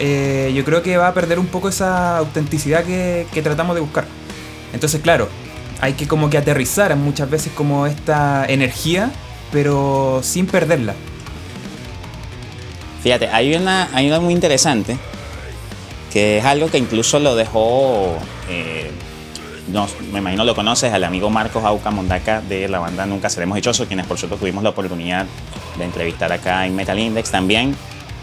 eh, 0.00 0.52
yo 0.52 0.64
creo 0.64 0.82
que 0.82 0.96
va 0.96 1.06
a 1.06 1.14
perder 1.14 1.38
un 1.38 1.46
poco 1.46 1.68
esa 1.68 2.18
autenticidad 2.18 2.82
que, 2.82 3.28
que 3.32 3.40
tratamos 3.40 3.76
de 3.76 3.82
buscar. 3.82 4.04
Entonces, 4.72 5.00
claro, 5.00 5.28
hay 5.80 5.92
que 5.92 6.08
como 6.08 6.28
que 6.28 6.38
aterrizar 6.38 6.96
muchas 6.96 7.30
veces 7.30 7.52
como 7.54 7.86
esta 7.86 8.44
energía 8.48 9.12
pero 9.52 10.22
sin 10.24 10.48
perderla. 10.48 10.96
Fíjate, 13.04 13.28
hay 13.28 13.54
una, 13.54 13.88
hay 13.94 14.08
una 14.08 14.18
muy 14.18 14.34
interesante, 14.34 14.96
que 16.12 16.38
es 16.38 16.44
algo 16.44 16.68
que 16.68 16.78
incluso 16.78 17.20
lo 17.20 17.36
dejó, 17.36 18.16
eh, 18.50 18.90
me 20.12 20.18
imagino 20.18 20.44
lo 20.44 20.54
conoces, 20.54 20.92
al 20.92 21.04
amigo 21.04 21.28
Marcos 21.30 21.64
Auca 21.64 21.90
Mondaca 21.90 22.40
de 22.40 22.68
la 22.68 22.78
banda 22.78 23.04
Nunca 23.06 23.28
Seremos 23.28 23.56
Dichosos, 23.56 23.86
quienes 23.86 24.06
por 24.06 24.18
cierto 24.18 24.36
tuvimos 24.36 24.62
la 24.62 24.70
oportunidad 24.70 25.26
de 25.76 25.84
entrevistar 25.84 26.32
acá 26.32 26.66
en 26.66 26.76
Metal 26.76 26.98
Index 26.98 27.30
también, 27.30 27.74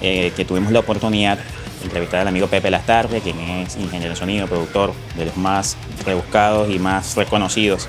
eh, 0.01 0.31
que 0.35 0.45
tuvimos 0.45 0.71
la 0.71 0.79
oportunidad 0.79 1.39
entrevistar 1.83 2.21
al 2.21 2.27
amigo 2.29 2.47
Pepe 2.47 2.71
Lastarre, 2.71 3.19
quien 3.19 3.39
es 3.39 3.75
ingeniero 3.75 4.13
de 4.13 4.15
sonido, 4.15 4.47
productor 4.47 4.93
de 5.17 5.25
los 5.25 5.37
más 5.37 5.77
rebuscados 6.05 6.69
y 6.69 6.79
más 6.79 7.15
reconocidos 7.15 7.87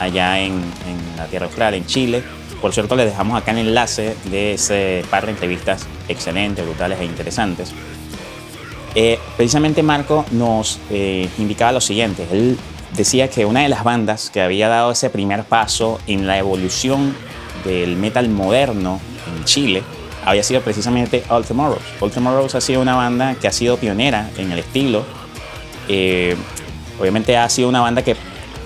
allá 0.00 0.40
en, 0.40 0.60
la 1.16 1.26
Tierra 1.26 1.46
Austral, 1.46 1.74
en 1.74 1.86
Chile. 1.86 2.22
Por 2.60 2.72
cierto, 2.72 2.96
les 2.96 3.06
dejamos 3.06 3.40
acá 3.40 3.52
el 3.52 3.58
enlace 3.58 4.16
de 4.24 4.54
ese 4.54 5.04
par 5.10 5.26
de 5.26 5.32
entrevistas 5.32 5.86
excelentes, 6.08 6.64
brutales 6.64 6.98
e 7.00 7.04
interesantes. 7.04 7.72
Eh, 8.94 9.18
precisamente 9.36 9.82
Marco 9.82 10.24
nos 10.32 10.80
eh, 10.90 11.28
indicaba 11.38 11.72
lo 11.72 11.80
siguiente. 11.80 12.26
Decía 12.98 13.30
que 13.30 13.46
una 13.46 13.60
de 13.60 13.68
las 13.68 13.84
bandas 13.84 14.28
que 14.30 14.42
había 14.42 14.68
dado 14.68 14.90
ese 14.90 15.08
primer 15.08 15.44
paso 15.44 15.98
en 16.06 16.26
la 16.26 16.36
evolución 16.36 17.16
del 17.64 17.96
metal 17.96 18.28
moderno 18.28 19.00
en 19.34 19.44
Chile 19.44 19.82
había 20.24 20.42
sido 20.42 20.60
precisamente 20.60 21.24
All 21.28 21.44
Tomorrows. 21.44 21.82
All 22.00 22.10
Tomorrows 22.10 22.54
ha 22.54 22.60
sido 22.60 22.82
una 22.82 22.96
banda 22.96 23.36
que 23.36 23.48
ha 23.48 23.52
sido 23.52 23.78
pionera 23.78 24.30
en 24.36 24.52
el 24.52 24.58
estilo. 24.58 25.04
Eh, 25.88 26.36
obviamente 27.00 27.36
ha 27.36 27.48
sido 27.48 27.68
una 27.68 27.80
banda 27.80 28.02
que, 28.02 28.16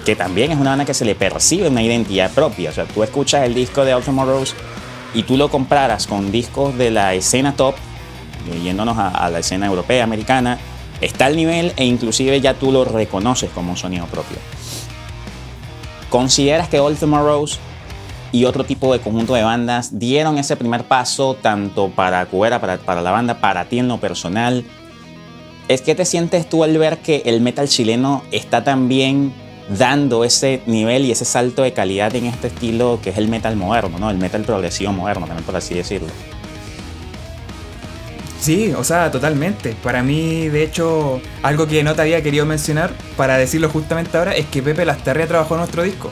que 0.04 0.16
también 0.16 0.50
es 0.50 0.58
una 0.58 0.70
banda 0.70 0.84
que 0.84 0.94
se 0.94 1.04
le 1.04 1.14
percibe 1.14 1.68
una 1.68 1.82
identidad 1.82 2.32
propia. 2.32 2.70
O 2.70 2.72
sea, 2.72 2.84
tú 2.86 3.02
escuchas 3.02 3.44
el 3.44 3.54
disco 3.54 3.84
de 3.84 3.94
All 3.94 4.02
Tomorrows 4.02 4.56
y 5.14 5.22
tú 5.22 5.36
lo 5.36 5.50
comparas 5.50 6.06
con 6.06 6.32
discos 6.32 6.76
de 6.76 6.90
la 6.90 7.14
escena 7.14 7.54
top, 7.54 7.76
yéndonos 8.64 8.98
a, 8.98 9.08
a 9.10 9.30
la 9.30 9.38
escena 9.40 9.66
europea, 9.66 10.02
americana, 10.02 10.58
está 11.02 11.26
al 11.26 11.36
nivel 11.36 11.72
e 11.76 11.84
inclusive 11.84 12.40
ya 12.40 12.54
tú 12.54 12.72
lo 12.72 12.84
reconoces 12.84 13.50
como 13.50 13.72
un 13.72 13.76
sonido 13.76 14.06
propio. 14.06 14.38
¿Consideras 16.08 16.68
que 16.68 16.80
All 16.80 16.96
Tomorrows 16.96 17.58
y 18.30 18.46
otro 18.46 18.64
tipo 18.64 18.92
de 18.92 19.00
conjunto 19.00 19.34
de 19.34 19.42
bandas 19.42 19.98
dieron 19.98 20.38
ese 20.38 20.56
primer 20.56 20.84
paso 20.84 21.34
tanto 21.34 21.90
para 21.90 22.24
Cubera, 22.26 22.60
para, 22.60 22.78
para 22.78 23.02
la 23.02 23.10
banda, 23.10 23.40
para 23.40 23.66
ti 23.66 23.78
en 23.78 23.88
lo 23.88 23.98
personal? 23.98 24.64
¿Es 25.68 25.82
que 25.82 25.94
te 25.94 26.04
sientes 26.04 26.48
tú 26.48 26.64
al 26.64 26.76
ver 26.78 26.98
que 26.98 27.22
el 27.26 27.40
metal 27.40 27.68
chileno 27.68 28.22
está 28.30 28.64
también 28.64 29.32
dando 29.68 30.24
ese 30.24 30.62
nivel 30.66 31.04
y 31.04 31.12
ese 31.12 31.24
salto 31.24 31.62
de 31.62 31.72
calidad 31.72 32.14
en 32.14 32.26
este 32.26 32.48
estilo 32.48 32.98
que 33.02 33.10
es 33.10 33.18
el 33.18 33.28
metal 33.28 33.56
moderno, 33.56 33.98
¿no? 33.98 34.10
El 34.10 34.18
metal 34.18 34.42
progresivo 34.42 34.92
moderno, 34.92 35.26
también 35.26 35.44
por 35.44 35.56
así 35.56 35.74
decirlo. 35.74 36.08
Sí, 38.42 38.74
o 38.76 38.82
sea, 38.82 39.10
totalmente. 39.10 39.74
Para 39.84 40.02
mí, 40.02 40.48
de 40.48 40.64
hecho, 40.64 41.20
algo 41.44 41.66
que 41.68 41.82
no 41.84 41.94
te 41.94 42.02
había 42.02 42.22
querido 42.22 42.44
mencionar, 42.44 42.90
para 43.16 43.38
decirlo 43.38 43.68
justamente 43.70 44.18
ahora, 44.18 44.32
es 44.34 44.46
que 44.46 44.62
Pepe 44.62 44.84
Lastarria 44.84 45.28
trabajó 45.28 45.54
en 45.54 45.60
nuestro 45.60 45.84
disco. 45.84 46.10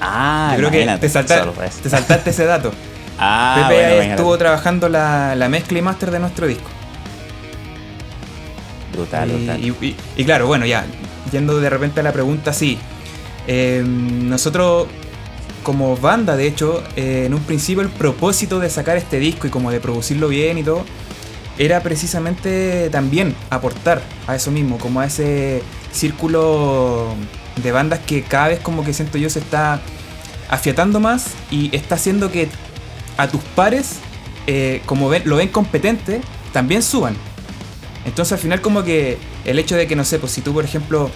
Ah, 0.00 0.50
Yo 0.52 0.58
creo 0.58 0.70
que 0.70 0.98
te, 1.00 1.08
salta- 1.08 1.42
sorpresa. 1.42 1.78
te 1.82 1.90
saltaste 1.90 2.30
ese 2.30 2.44
dato. 2.44 2.72
Ah, 3.20 3.66
Pepe 3.68 3.96
bueno, 3.96 4.12
estuvo 4.12 4.38
trabajando 4.38 4.88
la, 4.88 5.34
la 5.34 5.48
mezcla 5.48 5.76
y 5.76 5.82
máster 5.82 6.12
de 6.12 6.20
nuestro 6.20 6.46
disco. 6.46 6.70
Brutal, 8.92 9.28
y, 9.30 9.34
brutal. 9.34 9.60
y- 9.64 9.86
y- 9.86 9.96
y 10.16 10.24
claro, 10.24 10.46
bueno, 10.46 10.66
ya, 10.66 10.86
yendo 11.32 11.58
de 11.60 11.68
repente 11.68 11.98
a 11.98 12.02
la 12.04 12.12
pregunta, 12.12 12.52
sí. 12.52 12.78
Eh, 13.48 13.82
nosotros, 13.84 14.86
como 15.64 15.96
banda, 15.96 16.36
de 16.36 16.46
hecho, 16.46 16.82
eh, 16.94 17.24
en 17.26 17.34
un 17.34 17.40
principio 17.40 17.82
el 17.82 17.88
propósito 17.88 18.60
de 18.60 18.70
sacar 18.70 18.96
este 18.96 19.18
disco 19.18 19.46
y 19.46 19.50
como 19.50 19.70
de 19.72 19.80
producirlo 19.80 20.28
bien 20.28 20.58
y 20.58 20.62
todo, 20.62 20.84
era 21.58 21.82
precisamente 21.82 22.88
también 22.90 23.34
aportar 23.50 24.00
a 24.26 24.36
eso 24.36 24.50
mismo, 24.50 24.78
como 24.78 25.00
a 25.00 25.06
ese 25.06 25.62
círculo 25.92 27.14
de 27.62 27.72
bandas 27.72 27.98
que 28.00 28.22
cada 28.22 28.48
vez 28.48 28.60
como 28.60 28.84
que 28.84 28.92
siento 28.92 29.18
yo 29.18 29.28
se 29.28 29.40
está 29.40 29.80
afiatando 30.48 31.00
más 31.00 31.26
y 31.50 31.74
está 31.74 31.96
haciendo 31.96 32.30
que 32.30 32.48
a 33.16 33.28
tus 33.28 33.42
pares, 33.42 33.96
eh, 34.46 34.80
como 34.86 35.10
lo 35.24 35.36
ven 35.36 35.48
competente, 35.48 36.20
también 36.52 36.82
suban. 36.82 37.16
Entonces 38.04 38.32
al 38.32 38.38
final 38.38 38.60
como 38.60 38.84
que 38.84 39.18
el 39.44 39.58
hecho 39.58 39.76
de 39.76 39.86
que, 39.86 39.96
no 39.96 40.04
sé, 40.04 40.18
pues 40.18 40.32
si 40.32 40.40
tú 40.40 40.54
por 40.54 40.64
ejemplo 40.64 41.10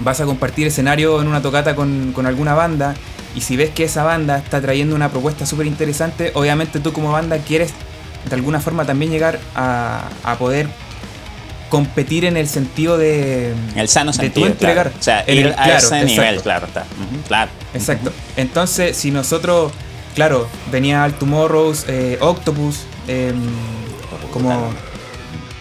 vas 0.00 0.20
a 0.20 0.24
compartir 0.24 0.66
escenario 0.66 1.20
en 1.20 1.26
una 1.26 1.42
tocata 1.42 1.74
con, 1.74 2.12
con 2.12 2.26
alguna 2.26 2.54
banda 2.54 2.94
y 3.34 3.40
si 3.40 3.56
ves 3.56 3.70
que 3.70 3.84
esa 3.84 4.04
banda 4.04 4.38
está 4.38 4.60
trayendo 4.60 4.94
una 4.94 5.10
propuesta 5.10 5.44
súper 5.44 5.66
interesante, 5.66 6.30
obviamente 6.34 6.80
tú 6.80 6.92
como 6.92 7.12
banda 7.12 7.38
quieres 7.38 7.74
de 8.28 8.34
alguna 8.34 8.60
forma 8.60 8.84
también 8.84 9.10
llegar 9.10 9.38
a, 9.54 10.08
a 10.22 10.36
poder 10.36 10.68
competir 11.68 12.24
en 12.24 12.36
el 12.36 12.46
sentido 12.48 12.96
de... 12.96 13.52
El 13.74 13.88
sano 13.88 14.12
de 14.12 14.18
tú 14.18 14.22
sentido. 14.24 14.46
entregar. 14.46 14.90
claro. 14.92 14.98
O 14.98 15.02
sea, 15.02 15.24
ir 15.32 15.46
el- 15.46 15.52
a 15.52 15.56
claro, 15.64 15.78
ese 15.78 16.04
nivel, 16.04 16.18
exacto. 16.36 16.42
claro, 16.42 16.66
está. 16.66 16.84
Claro. 17.26 17.50
Exacto. 17.74 18.12
Entonces, 18.36 18.96
si 18.96 19.10
nosotros, 19.10 19.72
claro, 20.14 20.46
venía 20.70 21.02
al 21.02 21.14
Tomorrows, 21.14 21.84
eh, 21.88 22.18
Octopus, 22.20 22.80
em, 23.08 23.34
como 24.32 24.70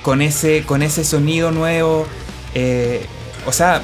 con 0.04 0.22
ese, 0.22 0.64
con 0.64 0.84
ese 0.84 1.04
sonido 1.04 1.52
nuevo, 1.52 2.06
eh, 2.54 3.06
o 3.48 3.52
sea, 3.52 3.82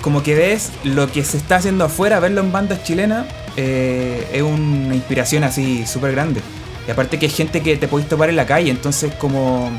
como 0.00 0.22
que 0.22 0.34
ves 0.36 0.70
lo 0.84 1.10
que 1.10 1.24
se 1.24 1.36
está 1.36 1.56
haciendo 1.56 1.84
afuera, 1.84 2.20
verlo 2.20 2.40
en 2.40 2.52
bandas 2.52 2.84
chilenas, 2.84 3.26
eh, 3.56 4.28
es 4.32 4.42
una 4.42 4.94
inspiración 4.94 5.42
así 5.42 5.86
súper 5.86 6.12
grande. 6.12 6.40
Y 6.86 6.90
aparte 6.90 7.18
que 7.18 7.26
es 7.26 7.34
gente 7.34 7.62
que 7.62 7.76
te 7.76 7.88
podéis 7.88 8.08
topar 8.08 8.28
en 8.28 8.36
la 8.36 8.46
calle, 8.46 8.70
entonces 8.70 9.12
como... 9.14 9.70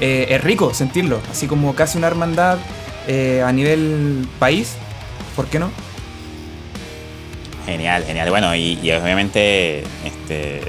eh, 0.00 0.26
es 0.30 0.44
rico 0.44 0.74
sentirlo, 0.74 1.20
así 1.30 1.46
como 1.46 1.74
casi 1.74 1.98
una 1.98 2.06
hermandad 2.06 2.58
eh, 3.06 3.42
a 3.44 3.50
nivel 3.52 4.28
país, 4.38 4.74
¿por 5.34 5.46
qué 5.46 5.58
no? 5.58 5.70
Genial, 7.64 8.04
genial. 8.04 8.30
Bueno, 8.30 8.54
y, 8.54 8.76
obviamente, 8.92 9.82
este, 10.04 10.62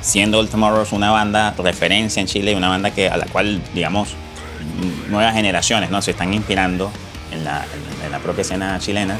siendo 0.00 0.38
Old 0.38 0.50
Tomorrows 0.50 0.92
una 0.92 1.10
banda 1.10 1.54
referencia 1.58 2.20
en 2.20 2.26
Chile 2.26 2.54
una 2.54 2.68
banda 2.68 2.92
que, 2.92 3.08
a 3.08 3.16
la 3.16 3.26
cual, 3.26 3.60
digamos, 3.74 4.14
nuevas 5.08 5.34
generaciones 5.34 5.90
¿no? 5.90 6.02
se 6.02 6.12
están 6.12 6.34
inspirando 6.34 6.90
en 7.32 7.44
la, 7.44 7.64
en 8.04 8.12
la 8.12 8.18
propia 8.18 8.42
escena 8.42 8.78
chilena. 8.78 9.18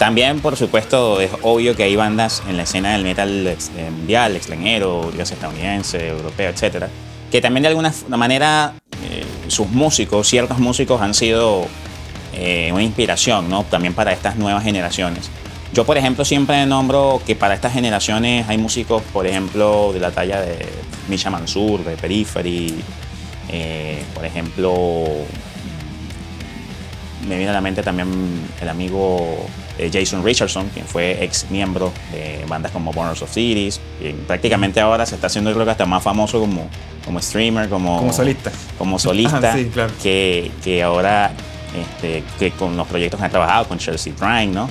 También, 0.00 0.40
por 0.40 0.56
supuesto, 0.56 1.20
es 1.20 1.30
obvio 1.42 1.76
que 1.76 1.82
hay 1.82 1.94
bandas 1.94 2.42
en 2.48 2.56
la 2.56 2.62
escena 2.62 2.92
del 2.92 3.04
metal 3.04 3.46
eh, 3.46 3.58
mundial, 3.90 4.34
extranjero, 4.34 5.12
estadounidense, 5.12 6.08
europeo, 6.08 6.48
etcétera, 6.48 6.88
que 7.30 7.42
también 7.42 7.64
de 7.64 7.68
alguna 7.68 7.92
manera 8.08 8.72
eh, 9.04 9.26
sus 9.48 9.68
músicos, 9.68 10.26
ciertos 10.26 10.58
músicos 10.58 11.02
han 11.02 11.12
sido 11.12 11.66
eh, 12.32 12.70
una 12.72 12.82
inspiración, 12.82 13.50
¿no? 13.50 13.64
También 13.64 13.92
para 13.92 14.14
estas 14.14 14.36
nuevas 14.36 14.64
generaciones. 14.64 15.28
Yo, 15.74 15.84
por 15.84 15.98
ejemplo, 15.98 16.24
siempre 16.24 16.64
nombro 16.64 17.20
que 17.26 17.36
para 17.36 17.52
estas 17.52 17.74
generaciones 17.74 18.48
hay 18.48 18.56
músicos, 18.56 19.02
por 19.12 19.26
ejemplo, 19.26 19.92
de 19.92 20.00
la 20.00 20.12
talla 20.12 20.40
de 20.40 20.66
Misha 21.10 21.28
Mansur, 21.28 21.84
de 21.84 21.98
Periphery, 21.98 22.74
por 24.14 24.24
ejemplo, 24.24 25.04
me 27.28 27.36
viene 27.36 27.50
a 27.50 27.52
la 27.52 27.60
mente 27.60 27.82
también 27.82 28.08
el 28.62 28.68
amigo 28.70 29.46
Jason 29.92 30.24
Richardson, 30.24 30.68
quien 30.74 30.84
fue 30.84 31.22
ex 31.24 31.46
miembro 31.50 31.92
de 32.10 32.44
bandas 32.48 32.72
como 32.72 32.92
Burners 32.92 33.22
of 33.22 33.32
Cities, 33.32 33.80
y 34.00 34.10
prácticamente 34.12 34.80
ahora 34.80 35.06
se 35.06 35.14
está 35.14 35.28
haciendo 35.28 35.52
creo 35.54 35.64
que 35.64 35.70
hasta 35.70 35.86
más 35.86 36.02
famoso 36.02 36.40
como, 36.40 36.68
como 37.04 37.20
streamer, 37.22 37.68
como, 37.68 37.98
Como 37.98 38.12
solista. 38.12 38.50
como 38.76 38.98
solista, 38.98 39.52
Ah, 39.52 39.56
sí, 39.56 39.70
claro. 39.72 39.92
que, 40.02 40.50
que 40.64 40.82
ahora 40.82 41.32
este, 41.80 42.24
que 42.38 42.50
con 42.50 42.76
los 42.76 42.86
proyectos 42.88 43.20
que 43.20 43.26
ha 43.26 43.30
trabajado, 43.30 43.68
con 43.68 43.78
Chelsea 43.78 44.12
Prime, 44.12 44.48
¿no? 44.48 44.68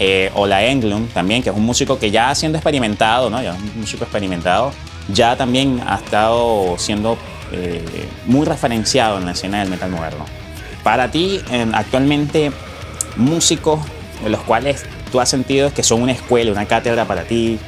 Eh, 0.00 0.30
o 0.34 0.46
la 0.46 0.64
Englund 0.64 1.12
también, 1.12 1.42
que 1.42 1.50
es 1.50 1.56
un 1.56 1.64
músico 1.66 1.98
que 1.98 2.10
ya 2.10 2.34
siendo 2.34 2.56
experimentado, 2.56 3.28
¿no? 3.28 3.42
Ya 3.42 3.50
es 3.54 3.60
un 3.60 3.80
músico 3.80 4.04
experimentado, 4.04 4.72
ya 5.12 5.36
también 5.36 5.82
ha 5.86 5.96
estado 5.96 6.76
siendo 6.78 7.18
eh, 7.52 7.84
muy 8.26 8.46
referenciado 8.46 9.18
en 9.18 9.26
la 9.26 9.32
escena 9.32 9.58
del 9.58 9.68
metal 9.70 9.90
moderno. 9.90 10.24
Para 10.84 11.10
ti, 11.10 11.40
en- 11.50 11.74
actualmente, 11.74 12.52
músicos 13.16 13.80
los 14.24 14.40
cuales 14.40 14.84
tú 15.12 15.20
has 15.20 15.28
sentido 15.28 15.72
que 15.72 15.82
son 15.82 16.02
una 16.02 16.12
escuela, 16.12 16.52
una 16.52 16.66
cátedra 16.66 17.04
para 17.04 17.24
ti, 17.24 17.58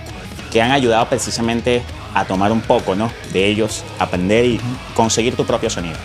que 0.50 0.61
han 0.61 0.73
ayudado 0.73 1.09
precisamente 1.09 1.83
a 2.14 2.25
tomar 2.25 2.52
un 2.52 2.61
poco, 2.61 2.95
¿no? 2.95 3.11
De 3.33 3.47
ellos, 3.47 3.85
aprender 3.99 4.45
y 4.45 4.61
conseguir 4.95 5.37
tu 5.37 5.45
propio 5.45 5.71
sonido. 5.71 5.97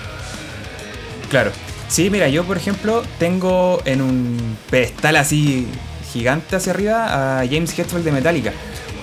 Claro. 1.30 1.52
Sí, 1.88 2.10
mira, 2.10 2.28
yo 2.30 2.44
por 2.44 2.58
ejemplo 2.58 3.04
tengo 3.20 3.82
en 3.86 4.02
un 4.02 4.58
pedestal 4.70 5.16
así 5.18 5.68
gigante 6.12 6.56
hacia 6.56 6.72
arriba 6.74 7.42
a 7.42 7.46
James 7.46 7.78
Hetfield 7.78 8.06
de 8.06 8.12
Metallica. 8.12 8.54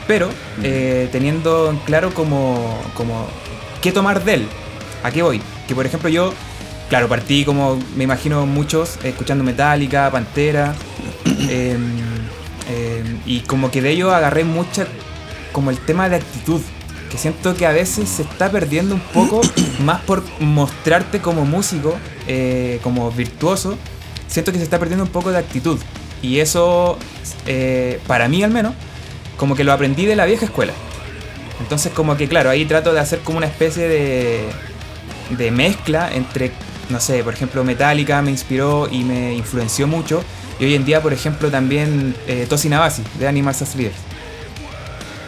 Pero 0.06 0.30
eh, 0.62 1.08
teniendo 1.12 1.70
en 1.70 1.78
claro 1.78 2.12
como, 2.12 2.76
como 2.94 3.26
qué 3.80 3.92
tomar 3.92 4.24
de 4.24 4.34
él. 4.34 4.48
¿A 5.04 5.10
qué 5.10 5.22
voy? 5.22 5.40
Que 5.68 5.74
por 5.74 5.86
ejemplo 5.86 6.08
yo, 6.08 6.32
claro, 6.92 7.08
partí 7.08 7.46
como 7.46 7.78
me 7.96 8.04
imagino 8.04 8.44
muchos 8.44 8.98
escuchando 9.02 9.42
Metallica, 9.42 10.10
Pantera. 10.10 10.74
em, 11.48 11.96
em, 12.68 13.18
y 13.24 13.40
como 13.40 13.70
que 13.70 13.80
de 13.80 13.92
ello 13.92 14.14
agarré 14.14 14.44
mucha 14.44 14.86
como 15.52 15.70
el 15.70 15.78
tema 15.78 16.10
de 16.10 16.16
actitud. 16.16 16.60
Que 17.10 17.16
siento 17.16 17.54
que 17.54 17.64
a 17.64 17.72
veces 17.72 18.10
se 18.10 18.20
está 18.20 18.50
perdiendo 18.50 18.94
un 18.94 19.00
poco 19.00 19.40
más 19.82 20.02
por 20.02 20.22
mostrarte 20.38 21.20
como 21.20 21.46
músico, 21.46 21.96
eh, 22.28 22.78
como 22.82 23.10
virtuoso. 23.10 23.78
Siento 24.26 24.52
que 24.52 24.58
se 24.58 24.64
está 24.64 24.78
perdiendo 24.78 25.04
un 25.06 25.12
poco 25.12 25.30
de 25.30 25.38
actitud. 25.38 25.78
Y 26.20 26.40
eso, 26.40 26.98
eh, 27.46 28.00
para 28.06 28.28
mí 28.28 28.42
al 28.42 28.50
menos, 28.50 28.74
como 29.38 29.56
que 29.56 29.64
lo 29.64 29.72
aprendí 29.72 30.04
de 30.04 30.14
la 30.14 30.26
vieja 30.26 30.44
escuela. 30.44 30.74
Entonces 31.58 31.90
como 31.90 32.18
que 32.18 32.28
claro, 32.28 32.50
ahí 32.50 32.66
trato 32.66 32.92
de 32.92 33.00
hacer 33.00 33.20
como 33.20 33.38
una 33.38 33.46
especie 33.46 33.88
de, 33.88 34.44
de 35.30 35.50
mezcla 35.50 36.10
entre, 36.12 36.52
no 36.92 37.00
sé, 37.00 37.24
por 37.24 37.34
ejemplo, 37.34 37.64
Metallica 37.64 38.22
me 38.22 38.30
inspiró 38.30 38.88
y 38.90 39.02
me 39.02 39.34
influenció 39.34 39.86
mucho. 39.88 40.22
Y 40.60 40.66
hoy 40.66 40.74
en 40.74 40.84
día, 40.84 41.02
por 41.02 41.12
ejemplo, 41.12 41.50
también 41.50 42.14
eh, 42.28 42.46
Tosin 42.48 42.72
de 43.18 43.26
Animals 43.26 43.62
as 43.62 43.74
Leaders. 43.74 43.96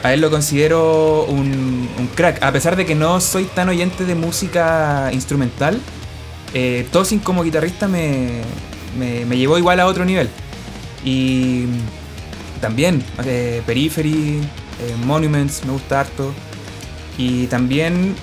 A 0.04 0.12
él 0.12 0.20
lo 0.20 0.30
considero 0.30 1.24
un, 1.24 1.88
crack. 2.14 2.42
A 2.42 2.52
pesar 2.52 2.76
de 2.76 2.84
que 2.84 2.94
no 2.94 3.20
soy 3.20 3.44
tan 3.44 3.70
oyente 3.70 4.04
de 4.04 4.14
música 4.14 5.10
instrumental, 5.12 5.80
eh, 6.52 6.86
Tosin 6.92 7.20
como 7.20 7.42
guitarrista 7.42 7.88
me, 7.88 8.42
me, 8.98 9.36
llevó 9.36 9.56
igual 9.56 9.80
a 9.80 9.86
otro 9.86 10.04
nivel. 10.04 10.28
Y 11.04 11.64
también 12.60 13.02
eh, 13.24 13.62
Periphery, 13.64 14.40
eh, 14.40 14.94
Monuments 15.06 15.64
me 15.64 15.72
gusta 15.72 16.00
harto. 16.00 16.34
Y 17.16 17.46
también 17.46 18.14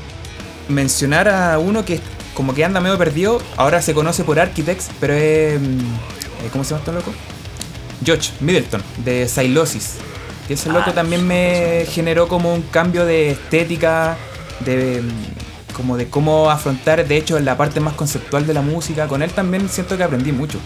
mencionar 0.70 1.28
a 1.28 1.58
uno 1.58 1.84
que 1.84 2.00
como 2.42 2.56
que 2.56 2.66
anda 2.66 2.82
medio 2.82 2.98
perdido, 2.98 3.40
ahora 3.56 3.84
se 3.84 3.94
conoce 3.94 4.24
por 4.24 4.40
Architects, 4.40 4.90
pero 5.00 5.14
es... 5.14 5.62
Mm, 5.62 5.80
eh, 6.44 6.50
¿Cómo 6.52 6.64
se 6.64 6.72
llama 6.72 6.80
este 6.80 6.92
loco? 6.92 7.14
George 8.04 8.32
Middleton, 8.40 8.82
de 9.06 9.28
Silosis. 9.28 9.98
Que 10.48 10.56
ese 10.56 10.70
loco 10.70 10.86
ah, 10.88 10.94
también 10.96 11.28
me 11.28 11.86
generó 11.88 12.28
como 12.28 12.52
un 12.52 12.64
cambio 12.64 13.06
de 13.06 13.30
estética, 13.30 14.18
de 14.62 15.04
mm, 15.04 15.74
como 15.76 15.98
de 15.98 16.10
cómo 16.10 16.50
afrontar, 16.50 17.08
de 17.08 17.16
hecho, 17.16 17.40
la 17.40 17.58
parte 17.58 17.80
más 17.80 17.94
conceptual 17.94 18.48
de 18.48 18.56
la 18.56 18.64
música. 18.64 19.08
Con 19.08 19.22
él 19.22 19.30
también 19.30 19.70
siento 19.70 19.96
que 19.96 20.04
aprendí 20.04 20.32
mucho. 20.32 20.58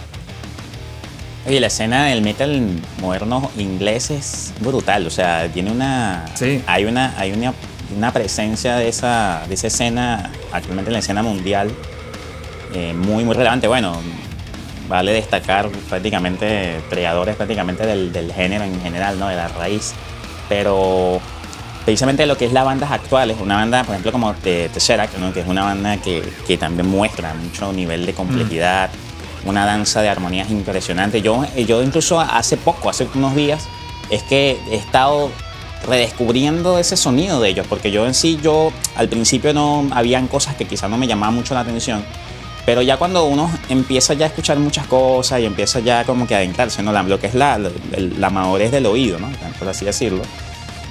Oye, 1.45 1.59
la 1.59 1.67
escena 1.67 2.05
del 2.05 2.21
metal 2.21 2.69
moderno 3.01 3.51
inglés 3.57 4.11
es 4.11 4.53
brutal, 4.61 5.05
o 5.07 5.09
sea, 5.09 5.49
tiene 5.51 5.73
una... 5.73 6.23
Sí. 6.35 6.63
Hay 6.67 6.85
una, 6.85 7.19
hay 7.19 7.33
una, 7.33 7.53
una 7.95 8.11
presencia 8.11 8.75
de 8.75 8.89
esa, 8.89 9.43
de 9.47 9.53
esa 9.53 9.67
escena, 9.67 10.31
actualmente 10.51 10.89
en 10.89 10.93
la 10.93 10.99
escena 10.99 11.23
mundial, 11.23 11.71
eh, 12.73 12.93
muy, 12.93 13.23
muy 13.23 13.33
relevante. 13.33 13.67
Bueno, 13.67 13.95
vale 14.87 15.13
destacar 15.13 15.69
prácticamente 15.89 16.81
creadores 16.89 17.35
prácticamente 17.35 17.85
del, 17.85 18.11
del, 18.11 18.31
género 18.33 18.63
en 18.63 18.79
general, 18.81 19.17
¿no? 19.19 19.27
De 19.27 19.35
la 19.35 19.47
raíz. 19.47 19.93
Pero 20.49 21.21
precisamente 21.85 22.25
lo 22.25 22.37
que 22.37 22.45
es 22.45 22.53
la 22.53 22.63
banda 22.63 22.91
actual, 22.91 23.31
es 23.31 23.39
una 23.39 23.55
banda, 23.55 23.83
por 23.83 23.93
ejemplo, 23.93 24.11
como 24.11 24.33
de 24.33 24.69
Tesseract, 24.69 25.17
¿no? 25.17 25.31
que 25.31 25.41
es 25.41 25.47
una 25.47 25.63
banda 25.63 25.97
que, 25.97 26.21
que, 26.47 26.57
también 26.57 26.89
muestra 26.89 27.33
mucho 27.35 27.71
nivel 27.71 28.05
de 28.05 28.13
complejidad, 28.13 28.89
mm. 29.43 29.49
una 29.49 29.65
danza 29.65 30.01
de 30.01 30.09
armonías 30.09 30.49
impresionante. 30.49 31.21
Yo, 31.21 31.45
yo 31.55 31.81
incluso 31.83 32.19
hace 32.19 32.57
poco, 32.57 32.89
hace 32.89 33.07
unos 33.13 33.35
días, 33.35 33.67
es 34.09 34.23
que 34.23 34.59
he 34.69 34.75
estado 34.75 35.31
redescubriendo 35.85 36.77
ese 36.79 36.97
sonido 36.97 37.39
de 37.41 37.49
ellos, 37.49 37.67
porque 37.67 37.91
yo 37.91 38.05
en 38.05 38.13
sí, 38.13 38.39
yo 38.41 38.71
al 38.95 39.09
principio 39.09 39.53
no, 39.53 39.87
habían 39.91 40.27
cosas 40.27 40.55
que 40.55 40.65
quizás 40.65 40.89
no 40.89 40.97
me 40.97 41.07
llamaban 41.07 41.35
mucho 41.35 41.53
la 41.53 41.61
atención, 41.61 42.03
pero 42.65 42.81
ya 42.81 42.97
cuando 42.97 43.25
uno 43.25 43.51
empieza 43.69 44.13
ya 44.15 44.25
a 44.25 44.29
escuchar 44.29 44.57
muchas 44.57 44.87
cosas 44.87 45.39
y 45.39 45.45
empieza 45.45 45.79
ya 45.79 46.03
como 46.03 46.25
que 46.25 46.33
a 46.33 46.39
adentrarse, 46.39 46.81
¿no? 46.81 46.91
lo 46.91 47.19
que 47.19 47.27
es 47.27 47.35
la, 47.35 47.59
la, 47.59 48.29
madurez 48.29 48.71
del 48.71 48.87
oído, 48.87 49.19
¿no? 49.19 49.29
por 49.59 49.69
así 49.69 49.85
decirlo, 49.85 50.23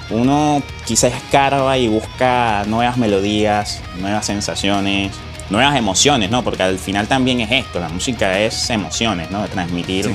uno 0.09 0.61
quizás 0.85 1.13
escarba 1.13 1.77
y 1.77 1.87
busca 1.87 2.63
nuevas 2.67 2.97
melodías, 2.97 3.81
nuevas 3.99 4.25
sensaciones, 4.25 5.11
nuevas 5.49 5.75
emociones, 5.75 6.29
¿no? 6.29 6.43
Porque 6.43 6.63
al 6.63 6.77
final 6.77 7.07
también 7.07 7.41
es 7.41 7.51
esto, 7.51 7.79
la 7.79 7.89
música 7.89 8.39
es 8.39 8.69
emociones, 8.69 9.31
¿no? 9.31 9.45
Transmitir 9.47 10.11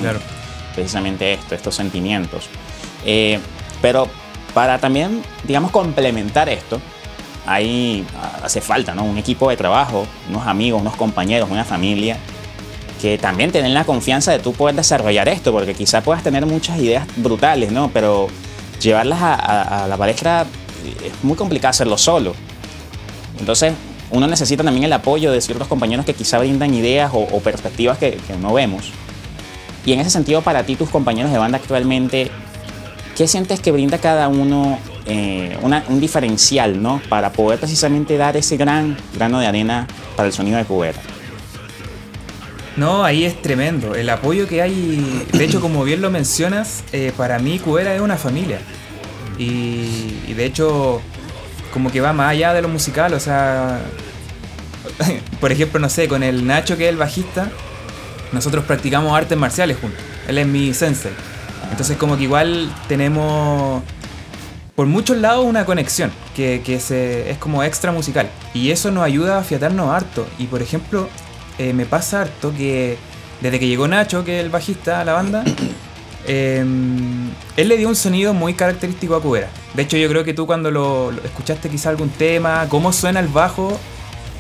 precisamente 0.75 1.33
esto, 1.33 1.55
estos 1.55 1.75
sentimientos. 1.75 2.49
Eh, 3.05 3.41
pero 3.83 4.09
para 4.54 4.78
también, 4.78 5.23
digamos, 5.45 5.71
complementar 5.71 6.49
esto, 6.49 6.80
ahí 7.47 8.04
hace 8.42 8.61
falta, 8.61 8.95
¿no? 8.95 9.04
Un 9.04 9.19
equipo 9.19 9.50
de 9.50 9.57
trabajo, 9.57 10.07
unos 10.28 10.47
amigos, 10.47 10.80
unos 10.80 10.97
compañeros, 10.97 11.50
una 11.50 11.64
familia 11.64 12.16
que 13.00 13.16
también 13.16 13.50
tienen 13.50 13.73
la 13.73 13.85
confianza 13.85 14.30
de 14.33 14.40
tú 14.40 14.52
poder 14.52 14.76
desarrollar 14.76 15.28
esto, 15.28 15.52
porque 15.52 15.75
quizás 15.75 16.04
puedas 16.04 16.23
tener 16.23 16.45
muchas 16.45 16.78
ideas 16.78 17.07
brutales, 17.16 17.73
¿no? 17.73 17.90
Pero 17.90 18.28
llevarlas 18.80 19.19
a, 19.23 19.87
la 19.88 19.97
palestra 19.97 20.47
es 21.04 21.25
muy 21.25 21.37
complicado 21.37 21.70
hacerlo 21.70 21.96
solo. 21.96 22.35
Entonces, 23.38 23.72
uno 24.11 24.27
necesita 24.27 24.62
también 24.62 24.85
el 24.85 24.92
apoyo 24.92 25.33
de 25.33 25.40
ciertos 25.40 25.66
compañeros 25.66 26.05
que 26.05 26.14
quizá 26.14 26.38
brindan 26.38 26.75
ideas 26.75 27.11
o, 27.14 27.40
perspectivas 27.40 27.96
que, 27.96 28.18
no 28.40 28.53
vemos. 28.53 28.90
Y 29.87 29.92
en 29.92 30.01
ese 30.01 30.11
sentido, 30.11 30.42
para 30.42 30.64
ti, 30.64 30.77
tus 30.77 30.90
compañeros 30.90 31.33
de 31.33 31.38
banda 31.38 31.57
actualmente, 31.57 32.31
¿qué 33.20 33.28
sientes 33.28 33.61
que 33.61 33.70
brinda 33.70 33.98
cada 33.98 34.28
uno 34.28 34.78
eh, 35.04 35.54
un 35.62 36.00
diferencial, 36.00 36.83
¿no? 36.83 37.02
Para 37.11 37.30
poder 37.33 37.59
precisamente 37.59 38.16
dar 38.16 38.35
ese 38.38 38.56
gran 38.56 38.96
grano 39.14 39.40
de 39.40 39.46
arena 39.46 39.87
para 40.16 40.28
el 40.28 40.33
sonido 40.33 40.56
de 40.56 40.64
Cubera. 40.64 40.98
No, 42.78 43.04
ahí 43.04 43.26
es 43.26 43.42
tremendo. 43.42 43.94
El 43.94 44.09
apoyo 44.09 44.48
que 44.48 44.62
hay, 44.62 45.26
de 45.35 45.44
hecho, 45.44 45.61
como 45.61 45.85
bien 45.85 46.00
lo 46.00 46.11
mencionas, 46.11 46.83
eh, 46.94 47.12
para 47.14 47.38
mí 47.38 47.59
Cubera 47.59 47.94
es 47.94 48.00
una 48.00 48.16
familia. 48.16 48.61
Y, 49.37 50.33
de 50.33 50.46
hecho, 50.46 51.02
como 51.74 51.92
que 51.92 52.00
va 52.00 52.14
más 52.14 52.30
allá 52.30 52.54
de 52.54 52.62
lo 52.62 52.68
musical, 52.68 53.12
o 53.12 53.20
sea, 53.20 53.80
por 55.42 55.52
ejemplo, 55.52 55.78
no 55.78 55.90
sé, 55.90 56.09
con 56.09 56.22
el 56.22 56.46
Nacho, 56.46 56.78
que 56.78 56.85
es 56.85 56.88
el 56.88 56.96
bajista, 56.96 57.50
nosotros 58.33 58.64
practicamos 58.64 59.14
artes 59.14 59.37
marciales 59.37 59.76
juntos. 59.78 60.00
Él 60.26 60.38
es 60.38 60.46
mi 60.46 60.72
sensei. 60.72 61.12
Entonces, 61.70 61.96
como 61.96 62.16
que 62.16 62.24
igual 62.24 62.72
tenemos 62.88 63.83
por 64.74 64.87
muchos 64.87 65.18
lados 65.18 65.44
una 65.44 65.66
conexión 65.66 66.11
que, 66.35 66.62
que 66.64 66.80
se, 66.80 67.30
es 67.30 67.38
como 67.38 67.62
extra 67.62 67.92
musical. 67.92 68.30
Y 68.54 68.70
eso 68.70 68.90
nos 68.90 69.04
ayuda 69.04 69.37
a 69.37 69.40
afiatarnos 69.40 69.90
harto. 69.90 70.26
Y 70.38 70.46
por 70.46 70.62
ejemplo, 70.62 71.09
eh, 71.59 71.74
me 71.74 71.85
pasa 71.85 72.22
harto 72.22 72.54
que 72.56 72.96
desde 73.40 73.59
que 73.59 73.66
llegó 73.66 73.88
Nacho, 73.88 74.24
que 74.24 74.38
es 74.38 74.44
el 74.44 74.50
bajista 74.50 75.00
a 75.00 75.04
la 75.04 75.12
banda, 75.12 75.44
em, 76.26 77.30
él 77.59 77.68
le 77.68 77.76
dio 77.76 77.88
un 77.88 77.96
sonido 77.96 78.33
muy 78.33 78.54
característico 78.54 79.14
a 79.14 79.20
Cubera. 79.20 79.50
De 79.74 79.83
hecho, 79.83 79.96
yo 79.96 80.09
creo 80.09 80.24
que 80.24 80.35
tú 80.35 80.46
cuando 80.46 80.70
lo, 80.70 81.12
escuchaste 81.24 81.68
quizá 81.68 81.90
algún 81.90 82.09
tema, 82.09 82.66
cómo 82.68 82.92
suena 82.92 83.20
el 83.20 83.28
bajo, 83.28 83.78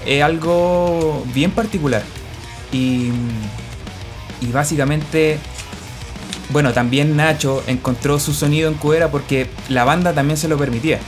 es 0.06 0.22
algo 0.22 1.22
bien 1.34 1.50
particular. 1.50 2.02
Y, 2.72 3.10
y 4.40 4.52
básicamente, 4.52 5.38
bueno, 6.52 6.72
también 6.72 7.16
Nacho 7.16 7.62
encontró 7.66 8.18
su 8.18 8.32
sonido 8.34 8.68
en 8.68 8.74
Cubera 8.74 9.10
porque 9.10 9.48
la 9.68 9.84
banda 9.84 10.12
también 10.12 10.36
se 10.36 10.48
lo 10.48 10.58
permitía. 10.58 10.98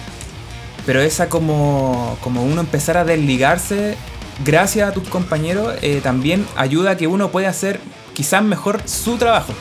Pero 0.87 1.01
esa 1.01 1.29
como, 1.29 2.17
como 2.21 2.43
uno 2.45 2.61
empezar 2.61 2.97
a 2.97 3.05
desligarse 3.05 3.97
gracias 4.45 4.89
a 4.89 4.93
tus 4.93 5.09
compañeros, 5.09 5.75
eh, 5.83 6.01
también 6.03 6.47
ayuda 6.57 6.93
a 6.93 6.97
que 6.97 7.07
uno 7.07 7.31
pueda 7.31 7.49
hacer 7.49 7.81
quizás 8.15 8.43
mejor 8.43 8.81
su 8.87 9.17
trabajo, 9.17 9.53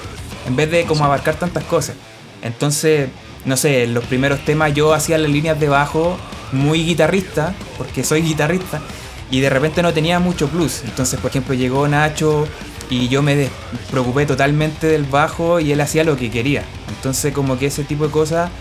en 0.48 0.56
vez 0.56 0.72
de 0.72 0.86
como 0.86 1.06
abarcar 1.06 1.36
tantas 1.36 1.63
cosas. 1.65 1.96
Entonces, 2.41 3.10
no 3.46 3.58
sé, 3.58 3.84
en 3.84 3.94
los 3.94 4.06
primeros 4.06 4.44
temas 4.46 4.74
yo 4.74 4.94
hacía 4.94 5.17
las 5.17 5.30
líneas 5.30 5.60
de 5.60 5.70
bajo 5.70 6.17
muy 6.52 6.84
guitarrista, 6.84 7.54
porque 7.78 8.04
soy 8.04 8.22
guitarrista, 8.22 8.82
y 9.30 9.39
de 9.39 9.50
repente 9.50 9.82
no 9.82 9.94
tenía 9.94 10.20
mucho 10.20 10.48
plus. 10.48 10.82
Entonces, 10.84 11.20
por 11.20 11.30
ejemplo, 11.30 11.54
llegó 11.54 11.88
Nacho 11.88 12.48
y 12.92 13.08
yo 13.08 13.24
me 13.24 13.50
preocupé 13.90 14.26
totalmente 14.26 14.86
del 14.86 15.06
bajo 15.06 15.62
y 15.62 15.72
él 15.72 15.80
hacía 15.80 16.04
lo 16.04 16.18
que 16.18 16.30
quería. 16.30 16.64
Entonces, 16.90 17.34
como 17.34 17.58
que 17.58 17.68
ese 17.68 17.86
tipo 17.86 18.06
de 18.06 18.12
cosas, 18.12 18.52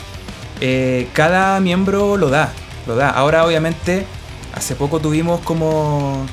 eh, 0.61 1.09
cada 1.13 1.59
miembro 1.59 2.17
lo 2.17 2.31
da, 2.31 2.53
lo 2.87 2.95
da. 2.95 3.11
Ahora, 3.11 3.45
obviamente, 3.45 4.07
hace 4.55 4.77
poco 4.77 5.01
tuvimos 5.01 5.41
como... 5.41 6.25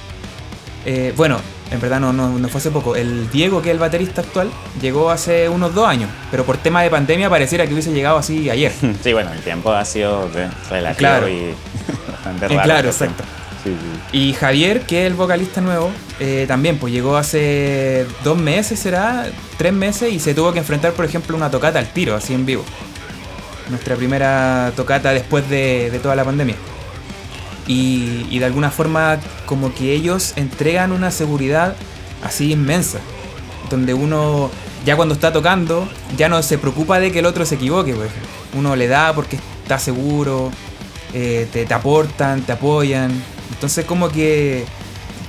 Eh, 0.85 1.11
bueno, 1.17 1.39
en 1.71 1.81
verdad 1.81 1.99
no, 1.99 2.13
no, 2.13 2.47
fue 2.49 2.59
hace 2.59 2.69
poco. 2.69 2.95
El 2.95 3.31
Diego, 3.31 3.63
que 3.63 3.69
es 3.69 3.73
el 3.73 3.79
baterista 3.79 4.21
actual, 4.21 4.51
llegó 4.79 5.09
hace 5.09 5.49
unos 5.49 5.73
dos 5.73 5.87
años, 5.87 6.11
pero 6.29 6.45
por 6.45 6.57
tema 6.57 6.83
de 6.83 6.91
pandemia 6.91 7.31
pareciera 7.31 7.65
que 7.65 7.73
hubiese 7.73 7.91
llegado 7.91 8.17
así 8.17 8.47
ayer. 8.49 8.71
Sí, 9.03 9.11
bueno, 9.11 9.33
el 9.33 9.41
tiempo 9.41 9.71
ha 9.71 9.83
sido 9.85 10.29
relativo 10.69 10.99
claro. 10.99 11.27
y 11.27 11.55
bastante 12.11 12.45
eh, 12.45 12.49
raro. 12.49 12.63
Claro, 12.63 12.89
exacto. 12.89 13.23
Y 14.11 14.33
Javier, 14.33 14.81
que 14.81 15.01
es 15.01 15.07
el 15.07 15.13
vocalista 15.13 15.61
nuevo, 15.61 15.91
eh, 16.19 16.45
también 16.47 16.77
pues 16.77 16.93
llegó 16.93 17.17
hace 17.17 18.05
dos 18.23 18.37
meses, 18.37 18.79
será, 18.79 19.27
tres 19.57 19.73
meses, 19.73 20.13
y 20.13 20.19
se 20.19 20.33
tuvo 20.33 20.53
que 20.53 20.59
enfrentar, 20.59 20.93
por 20.93 21.05
ejemplo, 21.05 21.35
una 21.35 21.51
tocata 21.51 21.79
al 21.79 21.91
tiro, 21.91 22.15
así 22.15 22.33
en 22.33 22.45
vivo. 22.45 22.63
Nuestra 23.69 23.95
primera 23.95 24.71
tocata 24.75 25.11
después 25.11 25.49
de, 25.49 25.99
toda 26.01 26.15
la 26.15 26.23
pandemia 26.23 26.55
y, 27.67 28.39
de 28.39 28.45
alguna 28.45 28.71
forma 28.71 29.19
como 29.45 29.73
que 29.73 29.91
ellos 29.91 30.33
entregan 30.37 30.93
una 30.93 31.11
seguridad 31.11 31.75
así 32.23 32.53
inmensa, 32.53 32.99
donde 33.69 33.93
uno 33.93 34.49
ya 34.85 34.95
cuando 34.95 35.13
está 35.15 35.33
tocando 35.33 35.87
ya 36.15 36.29
no 36.29 36.41
se 36.43 36.57
preocupa 36.57 36.99
de 36.99 37.11
que 37.11 37.19
el 37.19 37.25
otro 37.25 37.45
se 37.45 37.55
equivoque, 37.55 37.93
pues. 37.93 38.09
uno 38.53 38.77
le 38.77 38.87
da 38.87 39.13
porque 39.13 39.37
está 39.63 39.79
seguro, 39.79 40.49
eh, 41.13 41.47
te, 41.51 41.73
aportan, 41.73 42.41
te 42.41 42.53
apoyan, 42.53 43.11
entonces 43.51 43.85
como 43.85 44.09
que 44.09 44.65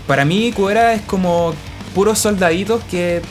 para 0.07 0.25
mí 0.25 0.53
Cuera 0.53 0.95
es 0.95 1.03
como 1.03 1.55
puros 1.95 2.19
soldaditos 2.19 2.83
que 2.85 3.23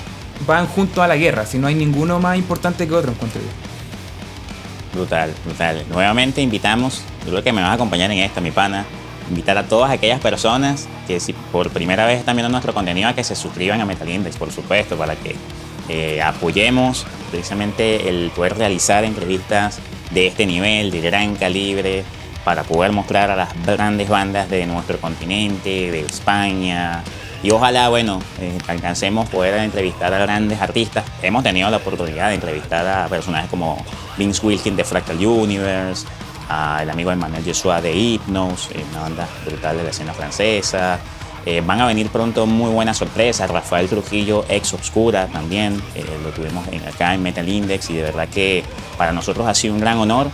van 0.45 0.67
juntos 0.67 1.04
a 1.04 1.08
la 1.08 1.15
guerra, 1.15 1.45
si 1.45 1.58
no 1.58 1.67
hay 1.67 1.76
ninguno 1.76 2.19
más 2.19 2.38
importante 2.38 2.88
que 2.88 2.93
otro, 2.93 3.12
encuentro 3.12 3.41
yo. 3.41 3.67
Brutal, 4.97 5.34
brutal. 5.45 5.86
Nuevamente 5.89 6.41
invitamos, 6.41 7.04
yo 7.26 7.32
creo 7.32 7.43
que 7.43 7.54
me 7.54 7.62
vas 7.62 7.71
a 7.71 7.73
acompañar 7.73 8.10
en 8.12 8.19
esta, 8.19 8.41
mi 8.41 8.52
pana, 8.52 8.86
invitar 9.30 9.58
a 9.58 9.67
todas 9.67 9.91
aquellas 9.91 10.19
personas 10.19 10.88
que 11.06 11.19
si 11.19 11.34
por 11.34 11.69
primera 11.69 12.06
vez 12.06 12.19
están 12.19 12.36
viendo 12.36 12.50
nuestro 12.50 12.73
contenido 12.73 13.10
a 13.10 13.13
que 13.13 13.23
se 13.23 13.36
suscriban 13.36 13.82
a 13.82 13.86
Metal 13.86 14.10
Index, 14.10 14.38
por 14.38 14.52
supuesto, 14.52 14.97
para 14.97 15.15
que 15.15 15.36
eh, 15.89 16.21
apoyemos 16.21 17.06
precisamente 17.32 18.10
el 18.10 18.32
poder 18.36 18.58
realizar 18.58 19.04
entrevistas 19.04 19.80
de 20.12 20.28
este 20.28 20.45
nivel, 20.45 20.91
de 20.91 21.02
gran 21.02 21.36
calibre, 21.36 22.04
para 22.47 22.63
poder 22.63 22.93
mostrar 22.93 23.29
a 23.29 23.36
las 23.36 23.49
grandes 23.65 24.07
bandas 24.07 24.49
de 24.49 24.65
nuestro 24.65 24.97
continente, 24.99 25.91
de 25.91 25.99
España. 25.99 27.03
Y 27.43 27.51
ojalá, 27.51 27.89
bueno, 27.89 28.21
eh, 28.39 28.57
alcancemos 28.69 29.27
poder 29.27 29.55
entrevistar 29.55 30.13
a 30.13 30.19
grandes 30.19 30.62
artistas. 30.62 31.03
Hemos 31.21 31.43
tenido 31.43 31.69
la 31.69 31.75
oportunidad 31.75 32.29
de 32.29 32.36
entrevistar 32.36 32.88
a 32.88 33.10
personajes 33.10 33.49
como 33.49 33.83
Vince 34.17 34.45
Wilkins 34.45 34.77
de 34.77 34.86
Fractal 34.86 35.17
Universe, 35.17 36.07
al 36.47 36.89
amigo 36.89 37.12
Emmanuel 37.12 37.43
Joshua 37.45 37.81
de 37.81 37.93
Hypnos, 37.93 38.69
eh, 38.71 38.81
una 38.91 39.01
banda 39.01 39.27
brutal 39.45 39.75
de 39.75 39.83
la 39.83 39.89
escena 39.89 40.13
francesa. 40.13 40.99
Eh, 41.45 41.62
van 41.65 41.81
a 41.81 41.86
venir 41.86 42.07
pronto 42.07 42.45
muy 42.45 42.71
buenas 42.71 42.95
sorpresas. 42.95 43.51
Rafael 43.51 43.89
Trujillo, 43.89 44.45
ex 44.47 44.73
Obscura 44.73 45.27
también, 45.27 45.81
eh, 45.95 46.05
lo 46.23 46.29
tuvimos 46.29 46.65
en, 46.69 46.88
acá 46.88 47.13
en 47.13 47.23
Metal 47.23 47.47
Index 47.49 47.89
y 47.89 47.95
de 47.95 48.03
verdad 48.03 48.29
que 48.29 48.63
para 48.97 49.12
nosotros 49.12 49.45
ha 49.47 49.53
sido 49.53 49.73
un 49.73 49.81
gran 49.81 49.97
honor, 49.97 50.31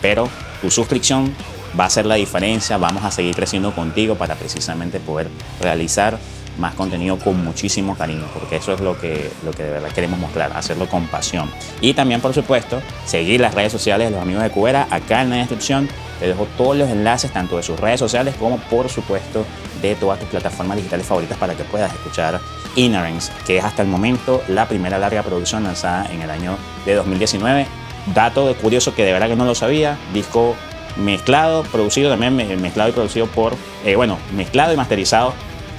pero 0.00 0.28
tu 0.60 0.70
suscripción 0.70 1.34
va 1.78 1.86
a 1.86 1.90
ser 1.90 2.06
la 2.06 2.16
diferencia. 2.16 2.76
Vamos 2.76 3.04
a 3.04 3.10
seguir 3.10 3.34
creciendo 3.34 3.74
contigo 3.74 4.14
para 4.16 4.34
precisamente 4.34 5.00
poder 5.00 5.28
realizar 5.60 6.18
más 6.58 6.74
contenido 6.74 7.18
con 7.18 7.42
muchísimo 7.44 7.96
cariño, 7.96 8.24
porque 8.32 8.56
eso 8.56 8.72
es 8.72 8.80
lo 8.80 8.98
que, 8.98 9.30
lo 9.44 9.50
que 9.50 9.62
de 9.62 9.70
verdad 9.72 9.90
queremos 9.90 10.18
mostrar, 10.18 10.52
hacerlo 10.56 10.88
con 10.88 11.06
pasión. 11.06 11.50
Y 11.80 11.94
también, 11.94 12.20
por 12.20 12.34
supuesto, 12.34 12.80
seguir 13.04 13.40
las 13.40 13.54
redes 13.54 13.72
sociales 13.72 14.08
de 14.08 14.12
los 14.12 14.22
amigos 14.22 14.42
de 14.42 14.50
Cubera. 14.50 14.86
Acá 14.90 15.22
en 15.22 15.30
la 15.30 15.36
descripción 15.36 15.88
te 16.18 16.28
dejo 16.28 16.46
todos 16.56 16.76
los 16.76 16.88
enlaces, 16.88 17.32
tanto 17.32 17.56
de 17.56 17.62
sus 17.62 17.78
redes 17.78 18.00
sociales 18.00 18.34
como, 18.38 18.58
por 18.58 18.88
supuesto, 18.88 19.44
de 19.82 19.94
todas 19.96 20.18
tus 20.18 20.28
plataformas 20.28 20.78
digitales 20.78 21.06
favoritas 21.06 21.36
para 21.36 21.54
que 21.54 21.64
puedas 21.64 21.92
escuchar 21.92 22.40
Inherence, 22.74 23.30
que 23.46 23.58
es 23.58 23.64
hasta 23.64 23.82
el 23.82 23.88
momento 23.88 24.42
la 24.48 24.66
primera 24.66 24.98
larga 24.98 25.22
producción 25.22 25.64
lanzada 25.64 26.06
en 26.10 26.22
el 26.22 26.30
año 26.30 26.56
de 26.84 26.94
2019. 26.94 27.66
Dato 28.14 28.46
de 28.46 28.54
curioso 28.54 28.94
que 28.94 29.04
de 29.04 29.12
verdad 29.12 29.28
que 29.28 29.36
no 29.36 29.44
lo 29.44 29.54
sabía, 29.54 29.98
disco 30.14 30.54
mezclado, 30.96 31.62
producido 31.64 32.10
también, 32.10 32.36
mezclado 32.60 32.90
y 32.90 32.92
producido 32.92 33.26
por, 33.26 33.54
eh, 33.84 33.96
bueno, 33.96 34.18
mezclado 34.34 34.72
y 34.72 34.76
masterizado 34.76 35.34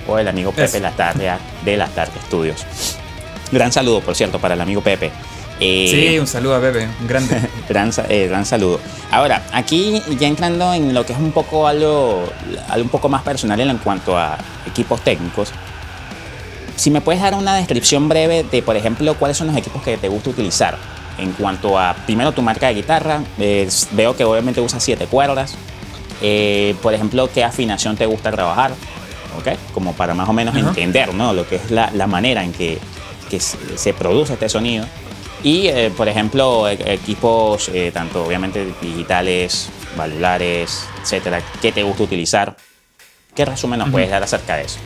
o 0.08 0.18
el 0.18 0.28
amigo 0.28 0.52
Pepe 0.52 0.80
Lastarria 0.80 1.40
de 1.66 1.78
Lastarria 1.78 2.22
Studios. 2.26 2.66
Gran 3.52 3.72
saludo, 3.72 4.02
por 4.02 4.16
cierto, 4.16 4.40
para 4.40 4.54
el 4.54 4.62
amigo 4.62 4.82
Pepe. 4.82 5.12
Eh, 5.60 5.88
sí, 5.90 6.20
un 6.20 6.28
saludo 6.28 6.56
a 6.56 6.62
Pepe, 6.62 6.88
un 7.02 7.08
grande. 7.08 7.42
gran, 7.70 7.92
eh, 8.10 8.28
gran 8.28 8.46
saludo. 8.46 8.80
Ahora, 9.12 9.44
aquí 9.52 10.02
ya 10.20 10.28
entrando 10.28 10.74
en 10.74 10.94
lo 10.94 11.06
que 11.06 11.14
es 11.14 11.20
un 11.20 11.32
poco 11.32 11.68
algo, 11.68 12.26
algo 12.70 12.84
un 12.84 12.90
poco 12.90 13.10
más 13.10 13.24
personal 13.24 13.60
en 13.60 13.78
cuanto 13.80 14.18
a 14.18 14.38
equipos 14.68 15.02
técnicos, 15.02 15.52
si 16.76 16.92
me 16.92 17.02
puedes 17.02 17.22
dar 17.22 17.34
una 17.34 17.56
descripción 17.56 18.08
breve 18.08 18.44
de, 18.44 18.62
por 18.62 18.76
ejemplo, 18.76 19.16
cuáles 19.16 19.36
son 19.36 19.48
los 19.48 19.58
equipos 19.58 19.82
que 19.82 19.98
te 19.98 20.08
gusta 20.10 20.30
utilizar 20.30 20.78
en 21.18 21.32
cuanto 21.34 21.80
a, 21.80 21.94
primero, 22.06 22.32
tu 22.32 22.42
marca 22.42 22.68
de 22.68 22.76
guitarra. 22.76 23.22
veo 23.92 24.16
que 24.16 24.24
obviamente 24.24 24.62
usas 24.62 24.84
siete 24.84 25.06
cuerdas. 25.08 25.56
Eh, 26.22 26.76
por 26.82 26.94
ejemplo, 26.94 27.30
qué 27.34 27.44
afinación 27.44 27.96
te 27.96 28.06
gusta 28.06 28.32
trabajar. 28.32 28.74
Como 29.74 29.94
para 29.94 30.14
más 30.14 30.28
o 30.28 30.34
menos 30.34 30.56
entender, 30.56 31.14
¿no? 31.14 31.34
Lo 31.34 31.48
que 31.48 31.58
es 31.58 31.72
la, 31.72 32.08
manera 32.08 32.44
en 32.44 32.52
que, 32.52 32.80
se, 33.40 33.94
produce 33.94 34.34
este 34.34 34.50
sonido. 34.50 34.86
Y, 35.44 35.68
eh, 35.68 35.92
por 35.96 36.08
ejemplo, 36.08 36.68
e, 36.68 36.94
equipos 36.94 37.70
eh, 37.70 37.92
tanto 37.94 38.26
obviamente 38.26 38.74
digitales, 38.82 39.70
valvulares, 39.96 40.88
etcétera, 41.04 41.42
¿qué 41.62 41.72
te 41.72 41.84
gusta 41.84 42.04
utilizar? 42.04 42.58
¿Qué 43.36 43.46
resumen 43.46 43.78
nos 43.78 43.90
puedes 43.90 44.10
dar 44.10 44.24
acerca 44.24 44.56
de 44.56 44.64
eso? 44.64 44.80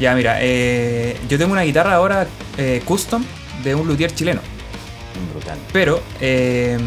Ya, 0.00 0.14
mira, 0.14 0.38
eh, 0.40 1.16
yo 1.28 1.38
tengo 1.38 1.52
una 1.52 1.62
guitarra 1.62 1.94
ahora 1.94 2.26
custom 2.84 3.24
de 3.62 3.74
un 3.76 3.86
luthier 3.86 4.12
chileno. 4.12 4.40
Brutal. 5.32 5.58
Pero 5.72 6.02
em, 6.20 6.80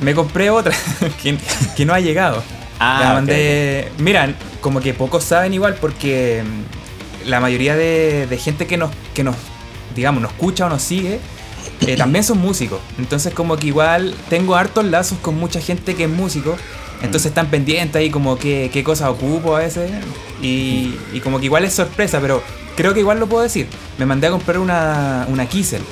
me 0.00 0.14
compré 0.14 0.50
otra 0.50 0.74
que, 1.22 1.84
no 1.84 1.94
ha 1.94 2.00
llegado. 2.00 2.42
Ah, 2.80 3.22
Mira, 3.98 4.34
como 4.60 4.80
que 4.80 4.94
pocos 4.94 5.24
saben 5.24 5.54
igual 5.54 5.76
porque 5.80 6.42
mm, 6.44 7.28
la 7.28 7.40
mayoría 7.40 7.76
de, 7.76 8.38
gente 8.42 8.66
que 8.66 8.76
nos, 8.76 8.90
que 9.14 9.24
nos, 9.24 9.36
digamos, 9.94 10.22
nos 10.22 10.32
escucha 10.32 10.66
o 10.66 10.68
nos 10.68 10.82
sigue, 10.82 11.20
eh, 11.86 11.96
también 11.98 12.24
son 12.24 12.38
músicos. 12.38 12.80
Entonces 12.98 13.32
como 13.32 13.56
que 13.56 13.68
igual 13.68 14.14
tengo 14.28 14.54
hartos 14.56 14.84
lazos 14.84 15.18
con 15.18 15.38
mucha 15.38 15.60
gente 15.60 15.94
que 15.94 16.04
es 16.04 16.10
músico. 16.10 16.56
Entonces 17.02 17.26
están 17.26 17.48
pendientes 17.48 17.96
ahí 17.96 18.08
como 18.08 18.38
qué, 18.38 18.70
qué 18.72 18.82
cosas 18.82 19.10
ocupo 19.10 19.56
a 19.56 19.60
veces. 19.60 19.90
Y, 20.40 20.94
como 21.22 21.38
que 21.38 21.46
igual 21.46 21.64
es 21.64 21.74
sorpresa, 21.74 22.20
pero 22.20 22.42
creo 22.76 22.94
que 22.94 23.00
igual 23.00 23.20
lo 23.20 23.26
puedo 23.26 23.42
decir. 23.42 23.68
Me 23.98 24.06
mandé 24.06 24.26
a 24.26 24.30
comprar 24.30 24.58
una, 24.58 25.26
una 25.28 25.46
Kiesel. 25.46 25.82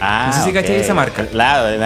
Ah, 0.00 0.32
no 0.34 0.44
sé 0.44 0.66
si 0.66 0.72
esa 0.72 0.94
marca. 0.94 1.26
Claro, 1.26 1.78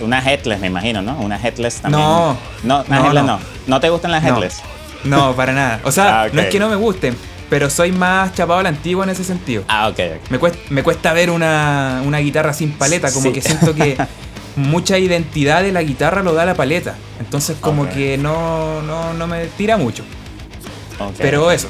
una 0.00 0.18
Headless 0.18 0.60
me 0.60 0.66
imagino, 0.66 1.02
¿no? 1.02 1.18
Una 1.20 1.36
Headless 1.36 1.80
también. 1.80 2.02
No, 2.02 2.36
no, 2.64 2.84
no, 2.88 3.12
no. 3.12 3.38
no. 3.66 3.80
te 3.80 3.88
gustan 3.88 4.10
las 4.10 4.24
Headless? 4.24 4.60
No, 5.04 5.34
para 5.34 5.52
nada. 5.52 5.80
O 5.84 5.92
sea, 5.92 6.22
ah, 6.22 6.28
no 6.32 6.40
es 6.40 6.48
que 6.48 6.58
no 6.58 6.68
me 6.68 6.76
gusten, 6.76 7.16
pero 7.48 7.70
soy 7.70 7.92
más 7.92 8.34
chapado 8.34 8.60
a 8.60 8.62
la 8.62 8.68
antigua 8.70 9.04
en 9.04 9.10
ese 9.10 9.24
sentido. 9.24 9.64
Ah, 9.68 9.88
ok. 9.88 9.98
Me, 10.30 10.38
cuesta, 10.38 10.58
me 10.70 10.82
cuesta 10.82 11.12
ver 11.12 11.30
una, 11.30 12.02
guitarra 12.20 12.52
sin 12.52 12.72
paleta, 12.72 13.12
como 13.12 13.32
que 13.32 13.40
siento 13.40 13.74
que 13.74 13.96
mucha 14.56 14.98
identidad 14.98 15.62
de 15.62 15.72
la 15.72 15.82
guitarra 15.82 16.22
lo 16.22 16.34
da 16.34 16.44
la 16.44 16.54
paleta. 16.54 16.96
Entonces 17.18 17.56
como 17.60 17.88
que 17.88 18.18
no, 18.18 18.82
no, 18.82 19.14
no 19.14 19.26
me 19.26 19.46
tira 19.46 19.76
mucho. 19.76 20.04
Pero 21.18 21.50
eso, 21.50 21.68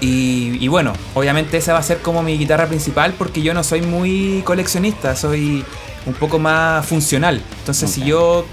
y, 0.00 0.66
bueno, 0.68 0.94
obviamente 1.14 1.58
esa 1.58 1.74
va 1.74 1.78
a 1.78 1.82
ser 1.82 1.98
como 1.98 2.22
mi 2.22 2.38
guitarra 2.38 2.66
principal 2.66 3.14
porque 3.18 3.42
yo 3.42 3.52
no 3.52 3.62
soy 3.62 3.82
muy 3.82 4.42
coleccionista, 4.44 5.14
soy 5.14 5.64
un 6.06 6.14
poco 6.14 6.38
más 6.38 6.86
funcional. 6.86 7.42
Entonces 7.58 7.90
si 7.90 8.04
yo 8.04 8.46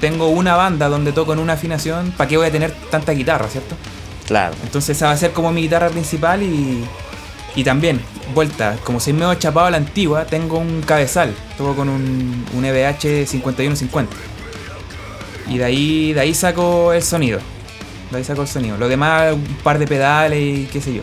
tengo 0.00 0.28
una 0.28 0.56
banda 0.56 0.88
donde 0.88 1.12
toco 1.12 1.32
en 1.32 1.38
una 1.38 1.52
afinación, 1.52 2.12
¿para 2.16 2.28
qué 2.28 2.36
voy 2.36 2.46
a 2.46 2.50
tener 2.50 2.74
tanta 2.90 3.12
guitarra, 3.12 3.48
cierto? 3.48 3.76
Claro. 4.26 4.56
Entonces 4.64 4.96
esa 4.96 5.06
va 5.06 5.12
a 5.12 5.16
ser 5.16 5.32
como 5.32 5.52
mi 5.52 5.62
guitarra 5.62 5.88
principal 5.88 6.42
y, 6.42 6.84
y 7.54 7.62
también, 7.62 8.00
vuelta, 8.34 8.76
como 8.82 8.98
soy 8.98 9.12
medio 9.12 9.34
chapado 9.34 9.66
a 9.66 9.70
la 9.70 9.76
antigua, 9.76 10.24
tengo 10.24 10.58
un 10.58 10.82
cabezal, 10.82 11.32
toco 11.56 11.76
con 11.76 11.88
un, 11.88 12.44
un 12.54 12.64
EVH 12.64 13.24
5150. 13.24 14.16
Y 15.48 15.58
de 15.58 15.64
ahí, 15.64 16.12
de 16.12 16.20
ahí 16.20 16.34
saco 16.34 16.92
el 16.92 17.02
sonido 17.02 17.38
de 18.10 18.16
ahí 18.16 18.24
saco 18.24 18.42
el 18.42 18.48
sonido. 18.48 18.76
Lo 18.76 18.88
demás, 18.88 19.32
un 19.34 19.44
par 19.62 19.78
de 19.78 19.86
pedales 19.86 20.40
y 20.40 20.66
qué 20.66 20.80
sé 20.80 20.94
yo. 20.94 21.02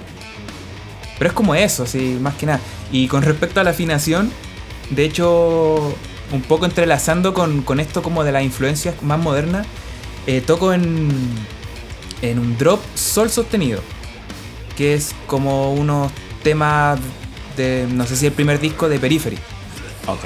Pero 1.18 1.30
es 1.30 1.34
como 1.34 1.56
eso, 1.56 1.84
así, 1.84 2.18
más 2.20 2.36
que 2.36 2.46
nada. 2.46 2.60
Y 2.92 3.08
con 3.08 3.22
respecto 3.22 3.60
a 3.60 3.64
la 3.64 3.72
afinación, 3.72 4.32
de 4.90 5.06
hecho, 5.06 5.94
un 6.32 6.42
poco 6.42 6.66
entrelazando 6.66 7.34
con, 7.34 7.80
esto 7.80 8.04
como 8.04 8.24
de 8.24 8.32
las 8.32 8.44
influencias 8.44 9.02
más 9.02 9.20
modernas, 9.20 9.66
eh, 10.28 10.42
toco 10.42 10.74
en, 10.74 11.10
en 12.22 12.40
un 12.40 12.58
drop 12.58 12.80
sol 12.96 13.30
sostenido, 13.30 13.82
que 14.76 14.94
es 14.94 15.16
como 15.28 15.74
unos 15.74 16.12
temas 16.44 17.00
de, 17.56 17.88
no 17.90 18.06
sé 18.06 18.16
si 18.16 18.26
el 18.26 18.34
primer 18.34 18.60
disco 18.60 18.90
de 18.90 19.00
Periphery. 19.00 19.38
Ok. 20.08 20.26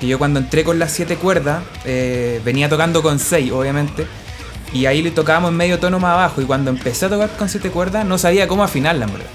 Que 0.00 0.06
yo 0.06 0.18
cuando 0.18 0.40
entré 0.40 0.62
con 0.62 0.78
las 0.78 0.92
siete 0.92 1.16
cuerdas, 1.16 1.62
eh, 1.84 2.40
venía 2.44 2.68
tocando 2.68 3.02
con 3.02 3.18
seis, 3.18 3.50
obviamente 3.50 4.06
y 4.72 4.86
ahí 4.86 5.02
le 5.02 5.10
tocábamos 5.10 5.50
en 5.50 5.56
medio 5.56 5.78
tono 5.78 5.98
más 5.98 6.12
abajo. 6.12 6.40
Y 6.40 6.44
cuando 6.44 6.70
empecé 6.70 7.06
a 7.06 7.08
tocar 7.08 7.30
con 7.36 7.48
siete 7.48 7.70
cuerdas, 7.70 8.04
no 8.04 8.18
sabía 8.18 8.48
cómo 8.48 8.64
afinarla, 8.64 9.06
en 9.06 9.12
verdad. 9.12 9.30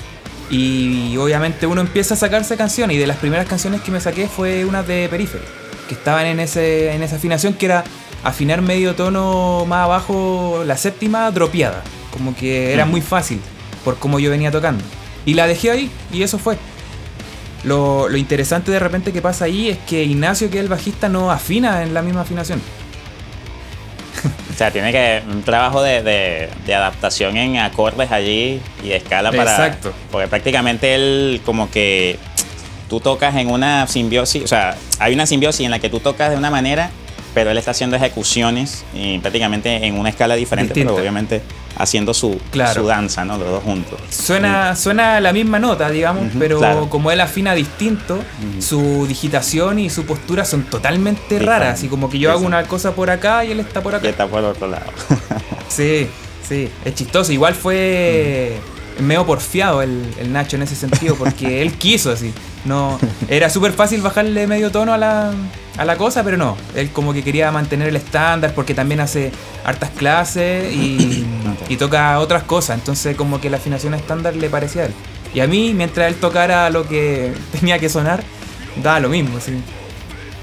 Y 0.50 1.16
obviamente 1.18 1.66
uno 1.66 1.82
empieza 1.82 2.14
a 2.14 2.18
sacarse 2.18 2.58
canciones. 2.58 2.98
Y 2.98 3.00
de 3.00 3.08
las 3.08 3.18
primeras 3.18 3.48
canciones 3.48 3.82
que 3.82 3.92
me 3.92 4.02
saqué 4.02 4.28
fue 4.28 4.66
una 4.66 4.84
de 4.84 5.08
Periphery. 5.10 5.44
Que 5.88 5.96
estaban 5.96 6.26
en, 6.26 6.40
ese, 6.40 6.94
en 6.94 7.04
esa 7.04 7.16
afinación 7.16 7.54
que 7.54 7.68
era 7.68 7.84
afinar 8.24 8.62
medio 8.62 8.96
tono 8.96 9.66
más 9.66 9.86
abajo, 9.86 10.64
la 10.66 10.78
séptima 10.78 11.32
dropeada. 11.32 11.82
Como 12.12 12.36
que 12.36 12.74
era 12.74 12.86
muy 12.86 13.02
fácil 13.02 13.40
por 13.86 13.98
cómo 13.98 14.20
yo 14.20 14.30
venía 14.30 14.52
tocando. 14.52 14.84
Y 15.26 15.34
la 15.34 15.48
dejé 15.48 15.72
ahí 15.72 15.92
y 16.12 16.24
eso 16.24 16.38
fue. 16.38 16.58
Lo, 17.64 18.10
lo 18.10 18.18
interesante 18.18 18.72
de 18.72 18.80
repente 18.80 19.14
que 19.14 19.22
pasa 19.22 19.46
ahí 19.46 19.70
es 19.70 19.78
que 19.80 20.04
Ignacio, 20.04 20.50
que 20.50 20.58
es 20.58 20.64
el 20.64 20.70
bajista, 20.70 21.10
no 21.10 21.32
afina 21.32 21.84
en 21.84 21.94
la 21.94 22.02
misma 22.02 22.22
afinación. 22.22 22.60
O 24.52 24.58
sea, 24.58 24.72
tiene 24.72 24.92
que 24.92 25.22
un 25.28 25.44
trabajo 25.44 25.82
de, 25.82 26.50
adaptación 26.68 27.38
en 27.38 27.58
acordes 27.58 28.12
allí 28.12 28.62
y 28.84 28.90
de 28.90 28.98
escala 28.98 29.32
para. 29.32 29.52
Exacto. 29.52 29.94
Porque 30.12 30.28
prácticamente 30.28 30.94
él, 30.96 31.42
como 31.46 31.70
que 31.72 32.20
tú 32.90 33.00
tocas 33.00 33.36
en 33.36 33.50
una 33.50 33.88
simbiosis, 33.88 34.44
o 34.44 34.48
sea, 34.48 34.76
hay 35.00 35.14
una 35.14 35.26
simbiosis 35.26 35.66
en 35.66 35.72
la 35.72 35.80
que 35.80 35.90
tú 35.90 36.00
tocas 36.00 36.30
de 36.30 36.38
una 36.38 36.50
manera, 36.50 36.92
pero 37.34 37.52
él 37.52 37.58
está 37.58 37.72
haciendo 37.72 37.96
ejecuciones 37.96 38.84
y 38.94 39.20
prácticamente 39.20 39.86
en 39.86 39.98
una 39.98 40.10
escala 40.10 40.36
diferente, 40.36 40.74
pero 40.74 40.96
obviamente 40.96 41.42
haciendo 41.78 42.14
su, 42.14 42.38
Claro. 42.52 42.82
su 42.82 42.88
danza, 42.88 43.24
¿no? 43.26 43.38
Los 43.38 43.48
dos 43.48 43.64
juntos. 43.64 44.00
Suena, 44.10 44.76
suena 44.76 45.20
la 45.22 45.32
misma 45.34 45.58
nota, 45.60 45.90
digamos, 45.90 46.26
pero 46.38 46.60
claro. 46.60 46.90
como 46.90 47.12
él 47.12 47.22
afina 47.22 47.54
distinto, 47.56 48.20
su 48.60 49.06
digitación 49.08 49.80
y 49.80 49.90
su 49.90 50.06
postura 50.06 50.44
son 50.46 50.64
totalmente 50.64 51.40
raras. 51.40 51.76
Así 51.80 51.88
como 51.88 52.10
que 52.10 52.20
yo 52.20 52.30
Sí, 52.30 52.32
hago 52.32 52.40
sí. 52.42 52.46
una 52.48 52.64
cosa 52.64 52.94
por 52.94 53.10
acá 53.10 53.46
y 53.46 53.52
él 53.52 53.60
está 53.62 53.82
por 53.82 53.94
Y 53.94 53.96
acá. 53.96 54.10
está 54.10 54.28
por 54.28 54.44
otro 54.44 54.68
lado. 54.68 54.86
Sí, 55.70 56.08
sí, 56.48 56.68
es 56.84 56.96
chistoso. 56.96 57.32
Igual 57.32 57.56
fue 57.56 58.58
medio 59.00 59.26
porfiado 59.26 59.82
el, 59.82 60.04
el 60.20 60.34
Nacho 60.34 60.58
en 60.58 60.64
ese 60.64 60.76
sentido, 60.76 61.16
porque 61.16 61.62
él 61.62 61.74
quiso 61.76 62.12
así. 62.12 62.34
No, 62.66 63.00
era 63.30 63.50
súper 63.50 63.72
fácil 63.72 64.02
bajarle 64.02 64.46
medio 64.48 64.70
tono 64.70 64.94
a 64.94 64.98
la, 64.98 65.32
a 65.78 65.86
la 65.86 65.98
cosa, 65.98 66.24
pero 66.24 66.38
no. 66.38 66.58
Él 66.76 66.92
como 66.92 67.14
que 67.14 67.24
quería 67.24 67.52
mantener 67.52 67.88
el 67.88 67.96
estándar 67.96 68.54
porque 68.54 68.74
también 68.74 69.00
hace 69.00 69.32
hartas 69.64 69.90
clases 69.92 70.74
y, 70.74 71.26
Ok. 71.64 71.72
y 71.72 71.78
toca 71.78 72.20
otras 72.20 72.44
cosas. 72.44 72.78
Entonces 72.78 73.16
como 73.16 73.40
que 73.42 73.50
la 73.50 73.58
afinación 73.58 73.94
estándar 73.94 74.36
le 74.36 74.50
parecía 74.50 74.84
a 74.84 74.86
él. 74.86 74.94
Y 75.34 75.40
a 75.40 75.48
mí, 75.48 75.74
mientras 75.74 76.08
él 76.10 76.16
tocara 76.16 76.70
lo 76.70 76.88
que 76.88 77.34
tenía 77.60 77.80
que 77.80 77.90
sonar, 77.90 78.22
daba 78.84 79.00
lo 79.00 79.10
mismo. 79.10 79.40
Sí. 79.40 79.54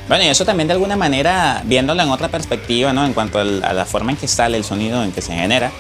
Bueno, 0.08 0.24
y 0.24 0.28
eso 0.28 0.46
también 0.46 0.66
de 0.68 0.72
alguna 0.72 0.96
manera, 0.96 1.60
viéndolo 1.66 2.02
en 2.02 2.08
otra 2.08 2.28
perspectiva, 2.28 2.94
¿no? 2.94 3.04
En 3.04 3.12
cuanto 3.12 3.38
a 3.38 3.44
la 3.44 3.84
forma 3.84 4.10
en 4.12 4.16
que 4.16 4.26
sale 4.26 4.56
el 4.56 4.64
sonido, 4.64 5.04
en 5.04 5.12
que 5.12 5.20
se 5.20 5.34
genera, 5.34 5.70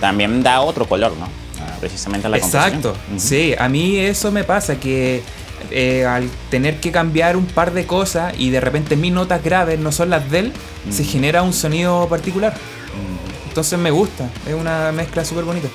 también 0.00 0.42
da 0.42 0.62
otro 0.62 0.86
color, 0.88 1.12
¿no? 1.18 1.26
Ah, 1.60 1.76
Precisamente 1.80 2.26
a 2.26 2.30
la 2.30 2.38
Exacto, 2.38 2.96
sí, 3.18 3.54
a 3.58 3.68
mí 3.68 3.98
eso 3.98 4.32
me 4.32 4.42
pasa, 4.42 4.76
que 4.76 5.22
eh, 5.70 6.04
al 6.06 6.28
tener 6.50 6.80
que 6.80 6.90
cambiar 6.92 7.36
un 7.36 7.46
par 7.46 7.72
de 7.72 7.86
cosas 7.86 8.34
y 8.38 8.50
de 8.50 8.60
repente 8.60 8.96
mis 8.96 9.12
notas 9.12 9.42
graves 9.42 9.78
no 9.78 9.92
son 9.92 10.10
las 10.10 10.30
de 10.30 10.38
él, 10.40 10.52
se 10.90 11.02
Ujú. 11.02 11.10
genera 11.12 11.42
un 11.42 11.52
sonido 11.52 12.08
particular. 12.08 12.52
Ujú. 12.52 13.48
Entonces 13.48 13.78
me 13.78 13.90
gusta, 13.90 14.28
es 14.46 14.54
una 14.54 14.90
mezcla 14.92 15.24
súper 15.24 15.44
bonita. 15.44 15.68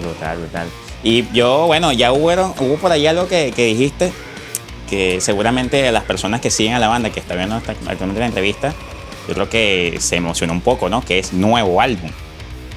Brutal, 0.00 0.38
brutal. 0.38 0.66
Y 1.04 1.24
yo, 1.32 1.66
bueno, 1.66 1.92
ya 1.92 2.12
hubo, 2.12 2.30
hubo 2.60 2.76
por 2.76 2.92
ahí 2.92 3.06
algo 3.06 3.26
que, 3.28 3.52
que 3.54 3.66
dijiste, 3.66 4.12
que 4.88 5.20
seguramente 5.20 5.90
las 5.92 6.04
personas 6.04 6.40
que 6.40 6.50
siguen 6.50 6.74
a 6.74 6.78
la 6.78 6.88
banda, 6.88 7.10
que 7.10 7.20
está 7.20 7.34
viendo 7.34 7.56
esta- 7.56 7.72
actualmente 7.72 8.20
la 8.20 8.26
entrevista, 8.26 8.72
yo 9.28 9.34
creo 9.34 9.48
que 9.48 9.96
se 10.00 10.16
emocionó 10.16 10.52
un 10.52 10.60
poco, 10.60 10.88
¿no? 10.88 11.02
Que 11.04 11.18
es 11.18 11.32
nuevo 11.32 11.80
álbum. 11.80 12.10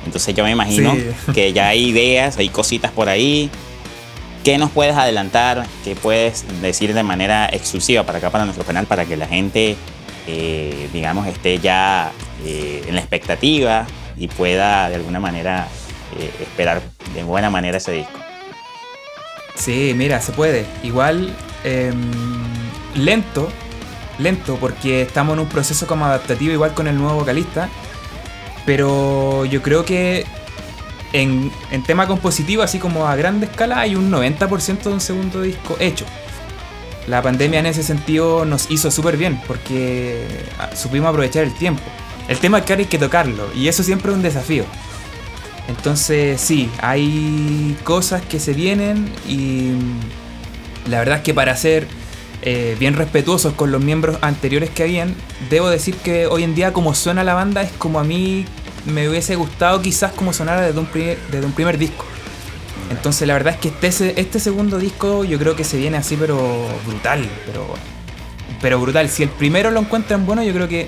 Entonces 0.06 0.36
yo 0.36 0.44
me 0.44 0.52
imagino 0.52 0.94
Sí. 0.96 1.32
que 1.34 1.52
ya 1.54 1.68
hay 1.70 1.86
ideas, 1.90 2.38
hay 2.38 2.50
cositas 2.50 2.92
por 2.92 3.10
ahí. 3.10 3.50
¿Qué 4.46 4.60
nos 4.60 4.70
puedes 4.70 4.96
adelantar? 4.96 5.66
¿Qué 5.84 5.96
puedes 5.96 6.46
decir 6.62 6.94
de 6.94 7.02
manera 7.02 7.50
exclusiva 7.52 8.04
para 8.04 8.20
acá, 8.20 8.30
para 8.30 8.46
nuestro 8.46 8.64
canal, 8.64 8.86
para 8.86 9.04
que 9.06 9.18
la 9.18 9.26
gente, 9.26 9.76
eh, 10.28 10.88
digamos, 10.94 11.26
esté 11.26 11.58
ya 11.58 12.12
eh, 12.46 12.84
en 12.88 12.94
la 12.94 13.02
expectativa 13.02 13.88
y 14.16 14.28
pueda 14.28 14.88
de 14.90 14.98
alguna 14.98 15.20
manera 15.20 15.68
eh, 16.20 16.30
esperar 16.40 16.84
de 17.16 17.24
buena 17.24 17.50
manera 17.50 17.80
ese 17.80 17.94
disco? 17.94 18.20
Sí, 19.56 19.96
mira, 19.96 20.22
se 20.22 20.32
puede. 20.32 20.68
Igual 20.84 21.36
em, 21.64 21.96
lento, 22.94 23.50
lento, 24.20 24.58
porque 24.62 25.02
estamos 25.02 25.34
en 25.34 25.40
un 25.40 25.50
proceso 25.50 25.88
como 25.88 26.06
adaptativo 26.06 26.54
igual 26.54 26.76
con 26.76 26.88
el 26.88 26.96
nuevo 27.00 27.16
vocalista. 27.16 27.68
Pero 28.64 29.46
yo 29.46 29.64
creo 29.64 29.86
que 29.86 30.24
en, 31.22 31.52
tema 31.86 32.08
compositivo, 32.08 32.62
así 32.62 32.80
como 32.80 33.08
a 33.08 33.16
grande 33.16 33.46
escala, 33.46 33.80
hay 33.80 33.96
un 33.96 34.12
90% 34.12 34.84
de 34.84 34.90
un 34.90 35.02
segundo 35.02 35.42
disco 35.42 35.78
hecho. 35.80 36.06
La 37.08 37.22
pandemia 37.22 37.60
en 37.60 37.68
ese 37.68 37.84
sentido 37.84 38.46
nos 38.46 38.70
hizo 38.72 38.90
súper 38.92 39.16
bien 39.16 39.40
porque 39.48 40.26
ah, 40.60 40.76
supimos 40.76 41.10
aprovechar 41.10 41.44
el 41.44 41.54
tiempo. 41.54 41.84
El 42.28 42.40
tema 42.40 42.60
es 42.60 42.66
que 42.66 42.74
ahora 42.74 42.82
hay 42.82 42.90
que 42.90 42.98
tocarlo 42.98 43.48
y 43.54 43.68
eso 43.68 43.84
siempre 43.84 44.12
es 44.12 44.18
un 44.18 44.24
desafío. 44.24 44.66
Entonces 45.68 46.42
sí, 46.42 46.70
hay 46.82 47.78
cosas 47.84 48.22
que 48.24 48.40
se 48.40 48.54
vienen 48.54 49.10
y 49.28 49.72
la 50.90 51.00
verdad 51.00 51.18
es 51.18 51.24
que 51.24 51.34
para 51.34 51.56
ser 51.56 51.88
eh, 52.42 52.76
bien 52.80 52.96
respetuosos 52.96 53.54
con 53.54 53.72
los 53.72 53.82
miembros 53.82 54.18
anteriores 54.22 54.70
que 54.70 54.84
habían, 54.84 55.16
debo 55.50 55.70
decir 55.70 55.96
que 55.96 56.28
hoy 56.28 56.44
en 56.44 56.56
día 56.56 56.74
como 56.74 56.94
suena 56.94 57.24
la 57.24 57.36
banda 57.36 57.62
es 57.62 57.72
como 57.74 58.00
a 58.00 58.04
mí 58.04 58.46
me 58.86 59.10
hubiese 59.10 59.36
gustado 59.36 59.82
quizás 59.82 60.12
como 60.12 60.34
sonara 60.34 60.62
desde 60.62 60.80
un 60.80 60.86
primer, 60.86 61.18
desde 61.32 61.46
un 61.46 61.54
primer 61.54 61.78
disco. 61.78 62.06
Entonces 62.90 63.28
la 63.28 63.34
verdad 63.34 63.56
es 63.56 63.60
que 63.60 63.88
este, 63.88 64.20
este 64.20 64.40
segundo 64.40 64.78
disco 64.78 65.24
yo 65.24 65.40
creo 65.40 65.56
que 65.56 65.64
se 65.64 65.78
viene 65.78 65.98
así 65.98 66.16
pero 66.18 66.38
brutal, 66.86 67.28
pero, 67.46 67.68
pero 68.62 68.80
brutal. 68.80 69.10
Si 69.10 69.24
el 69.24 69.30
primero 69.30 69.72
lo 69.72 69.80
encuentran 69.80 70.26
bueno, 70.26 70.44
yo 70.44 70.54
creo 70.54 70.68
que 70.68 70.88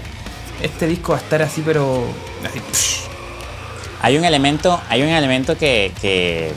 este 0.62 0.88
disco 0.88 1.14
va 1.14 1.20
a 1.20 1.22
estar 1.22 1.42
así 1.42 1.64
pero... 1.66 2.06
Así, 2.46 2.60
psh, 2.60 3.08
Hay 4.02 4.18
un 4.18 4.26
elemento, 4.26 4.80
hay 4.90 5.02
un 5.02 5.10
elemento 5.10 5.58
que, 5.58 5.92
que, 6.00 6.52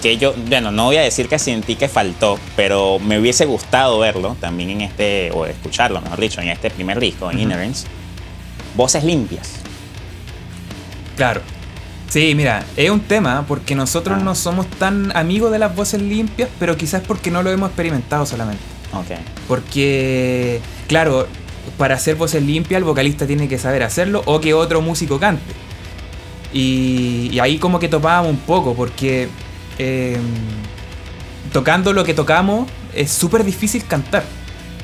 que 0.00 0.16
yo, 0.16 0.32
bueno, 0.46 0.70
no 0.70 0.84
voy 0.84 0.96
a 0.96 1.02
decir 1.02 1.28
que 1.28 1.38
sentí 1.40 1.74
que 1.74 1.88
faltó, 1.88 2.38
pero 2.54 3.00
me 3.00 3.18
hubiese 3.18 3.46
gustado 3.46 3.98
verlo 3.98 4.36
también 4.40 4.70
en 4.70 4.80
este, 4.82 5.32
o 5.32 5.46
escucharlo, 5.46 6.00
mejor 6.00 6.20
dicho, 6.20 6.40
en 6.40 6.48
este 6.48 6.70
primer 6.70 7.00
disco, 7.00 7.30
en. 7.30 7.40
Inherence. 7.40 7.86
Voces 8.76 9.02
limpias. 9.04 9.55
Claro. 11.16 11.40
Sí, 12.08 12.34
mira, 12.36 12.64
es 12.76 12.88
un 12.90 13.00
tema 13.00 13.44
porque 13.48 13.74
nosotros 13.74 14.18
Ah. 14.20 14.24
no 14.24 14.34
somos 14.34 14.66
tan 14.68 15.14
amigos 15.16 15.50
de 15.50 15.58
las 15.58 15.74
voces 15.74 16.00
limpias, 16.00 16.48
pero 16.60 16.76
quizás 16.76 17.02
porque 17.06 17.30
no 17.30 17.42
lo 17.42 17.50
hemos 17.50 17.68
experimentado 17.70 18.24
solamente. 18.26 18.62
Ok. 18.92 19.18
Porque, 19.48 20.60
claro, 20.86 21.26
para 21.76 21.96
hacer 21.96 22.14
voces 22.14 22.42
limpias 22.42 22.78
el 22.78 22.84
vocalista 22.84 23.26
tiene 23.26 23.48
que 23.48 23.58
saber 23.58 23.82
hacerlo 23.82 24.22
o 24.26 24.40
que 24.40 24.54
otro 24.54 24.80
músico 24.80 25.18
cante. 25.18 25.42
Y, 26.52 27.28
y 27.32 27.40
ahí 27.40 27.58
como 27.58 27.78
que 27.80 27.88
topábamos 27.88 28.30
un 28.30 28.38
poco 28.38 28.74
porque 28.74 29.28
eh, 29.78 30.16
tocando 31.52 31.92
lo 31.92 32.04
que 32.04 32.14
tocamos 32.14 32.68
es 32.94 33.10
súper 33.10 33.44
difícil 33.44 33.84
cantar. 33.84 34.24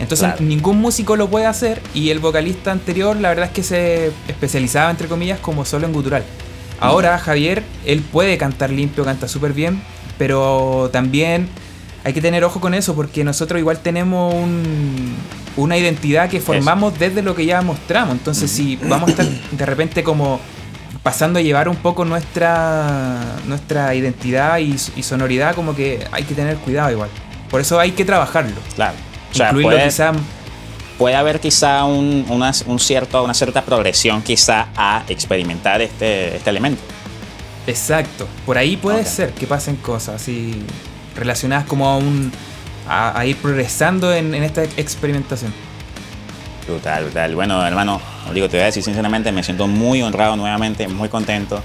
Entonces 0.03 0.27
Claro. 0.29 0.43
ningún 0.45 0.81
músico 0.81 1.17
lo 1.17 1.29
puede 1.31 1.47
hacer 1.47 1.81
y 1.95 2.11
el 2.11 2.19
vocalista 2.19 2.73
anterior 2.73 3.17
la 3.17 3.29
verdad 3.31 3.47
es 3.47 3.53
que 3.53 3.63
se 3.63 4.07
especializaba 4.29 4.91
entre 4.91 5.09
comillas 5.09 5.39
como 5.41 5.65
solo 5.65 5.87
en 5.87 5.93
gutural. 5.93 6.25
Ahora 6.81 7.17
Javier, 7.19 7.63
él 7.87 8.01
puede 8.01 8.37
cantar 8.37 8.71
limpio, 8.71 9.05
canta 9.05 9.29
súper 9.29 9.53
bien, 9.53 9.81
pero 10.19 10.91
también 10.93 11.49
hay 12.05 12.13
que 12.13 12.21
tener 12.21 12.43
ojo 12.45 12.61
con 12.61 12.75
eso 12.75 12.95
porque 12.97 13.23
nosotros 13.23 13.61
igual 13.61 13.79
tenemos 13.79 14.35
un- 14.35 15.15
una 15.57 15.77
identidad 15.79 16.29
que 16.29 16.41
formamos 16.41 16.99
desde 16.99 17.23
lo 17.23 17.35
que 17.37 17.47
ya 17.47 17.63
mostramos. 17.63 18.13
Entonces 18.15 18.51
si 18.51 18.77
vamos 18.77 19.09
a 19.11 19.13
estar 19.13 19.27
de 19.53 19.67
repente 19.67 20.03
como 20.03 20.41
pasando 21.05 21.39
a 21.39 21.43
llevar 21.43 21.69
un 21.69 21.77
poco 21.77 22.05
nuestra, 22.05 23.21
nuestra 23.47 23.95
identidad 23.95 24.59
y, 24.59 24.75
y 24.97 25.03
sonoridad, 25.03 25.55
como 25.55 25.75
que 25.77 26.05
hay 26.11 26.25
que 26.25 26.35
tener 26.35 26.57
cuidado 26.57 26.91
igual. 26.91 27.09
Por 27.51 27.61
eso 27.61 27.79
hay 27.79 27.93
que 27.93 28.05
trabajarlo. 28.05 28.57
Claro. 28.75 28.95
O 29.33 29.35
sea, 29.35 29.47
Incluirlo 29.49 29.77
puede, 29.77 29.85
quizá 29.89 30.13
puede 30.99 31.17
haber 31.17 31.41
quizá 31.41 31.85
un, 31.85 32.27
una, 32.29 32.53
un 32.67 32.79
cierto, 32.79 33.25
una 33.25 33.35
cierta 33.35 33.63
progresión 33.63 34.23
quizá 34.23 34.69
a 34.77 35.03
experimentar 35.09 35.83
este, 35.83 36.37
este 36.37 36.51
elemento. 36.51 36.83
Exacto. 37.67 38.29
Por 38.47 38.59
ahí 38.59 38.77
puede 38.77 39.05
ser 39.05 39.33
que 39.33 39.47
pasen 39.47 39.77
cosas 39.77 40.23
así 40.23 40.63
relacionadas 41.17 41.67
como 41.67 41.89
a 41.89 41.97
un 41.97 42.33
a, 42.89 43.19
a 43.19 43.27
ir 43.27 43.37
progresando 43.37 44.13
en, 44.13 44.35
en 44.35 44.43
esta 44.43 44.65
experimentación. 44.65 45.53
Brutal, 46.67 47.05
brutal. 47.05 47.35
Bueno, 47.35 47.65
hermano, 47.67 48.01
digo, 48.33 48.49
te 48.49 48.57
voy 48.57 48.63
a 48.63 48.67
decir 48.67 48.83
sinceramente, 48.83 49.33
me 49.33 49.43
siento 49.43 49.67
muy 49.67 50.03
honrado 50.03 50.37
nuevamente, 50.37 50.87
muy 50.89 51.09
contento 51.09 51.63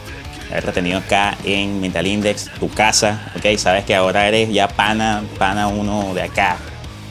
de 0.48 0.54
haberte 0.54 0.72
tenido 0.72 1.00
acá 1.00 1.38
en 1.44 1.80
Mental 1.80 2.08
Index, 2.08 2.50
tu 2.60 2.70
casa, 2.70 3.32
¿ok? 3.36 3.58
Sabes 3.58 3.86
que 3.86 3.96
ahora 3.96 4.28
eres 4.28 4.52
ya 4.52 4.68
pana, 4.68 5.24
pana 5.38 5.68
uno 5.68 6.14
de 6.14 6.24
acá, 6.24 6.58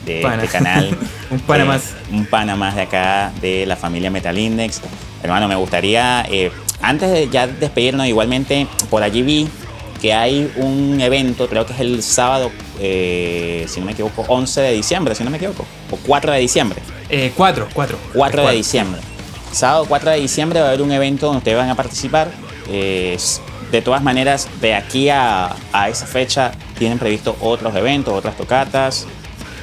de 0.07 0.21
Pana. 0.21 0.43
este 0.43 0.57
canal. 0.57 0.97
Un 1.29 1.39
pana 1.39 1.63
Eh, 1.63 1.67
más. 1.67 1.83
Un 2.11 2.25
pana 2.25 2.55
más 2.55 2.75
de 2.75 2.81
acá, 2.83 3.31
de 3.41 3.65
la 3.65 3.75
familia 3.75 4.09
Metal 4.09 4.37
Index. 4.37 4.81
Hermano, 5.21 5.47
me 5.47 5.55
gustaría, 5.55 6.25
eh, 6.29 6.51
antes 6.81 7.11
de 7.11 7.29
ya 7.29 7.47
despedirnos, 7.47 8.07
igualmente, 8.07 8.67
por 8.89 9.03
allí 9.03 9.21
vi 9.21 9.47
que 10.01 10.13
hay 10.13 10.51
un 10.57 11.01
evento, 11.01 11.47
creo 11.47 11.65
que 11.65 11.73
es 11.73 11.79
el 11.79 12.03
sábado, 12.03 12.51
eh, 12.79 13.65
si 13.67 13.79
no 13.79 13.87
me 13.87 13.93
equivoco, 13.93 14.23
11 14.27 14.61
de 14.61 14.71
diciembre, 14.73 15.15
si 15.15 15.23
no 15.23 15.29
me 15.31 15.37
equivoco, 15.37 15.65
o 15.91 15.97
4 16.05 16.31
de 16.33 16.39
diciembre. 16.39 16.79
Eh, 17.09 17.31
cuatro, 17.35 17.67
cuatro. 17.73 17.97
4 18.13 18.47
de 18.47 18.55
diciembre. 18.55 19.01
Sábado 19.51 19.85
4 19.87 20.11
de 20.11 20.19
diciembre 20.19 20.59
va 20.59 20.67
a 20.67 20.69
haber 20.69 20.81
un 20.83 20.91
evento 20.91 21.25
donde 21.25 21.39
ustedes 21.39 21.57
van 21.57 21.69
a 21.69 21.75
participar. 21.75 22.29
Eh, 22.69 23.17
de 23.71 23.81
todas 23.81 24.01
maneras, 24.03 24.47
de 24.61 24.75
aquí 24.75 25.09
a, 25.09 25.55
a 25.73 25.89
esa 25.89 26.05
fecha 26.05 26.51
tienen 26.77 26.99
previsto 26.99 27.35
otros 27.41 27.75
eventos, 27.75 28.13
otras 28.13 28.37
tocatas. 28.37 29.07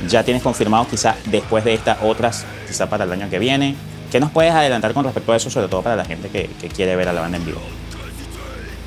Ya 0.09 0.25
tienes 0.25 0.43
confirmado 0.43 0.87
quizá 0.89 1.17
después 1.27 1.65
de 1.65 1.75
estas 1.75 1.99
otras, 2.03 2.45
quizá 2.67 2.89
para 2.89 3.05
el 3.05 3.13
año 3.13 3.31
que 3.31 3.39
viene. 3.39 3.75
¿Qué 4.11 4.21
nos 4.21 4.31
puedes 4.31 4.53
adelantar 4.53 4.93
con 4.93 5.05
respecto 5.05 5.33
a 5.33 5.37
eso, 5.37 5.51
sobre 5.51 5.69
todo 5.69 5.83
para 5.83 5.97
la 5.97 6.05
gente 6.05 6.29
que, 6.29 6.49
que 6.61 6.69
quiere 6.69 6.95
ver 6.97 7.09
a 7.09 7.13
la 7.13 7.21
banda 7.21 7.39
en 7.39 7.45
vivo? 7.45 7.61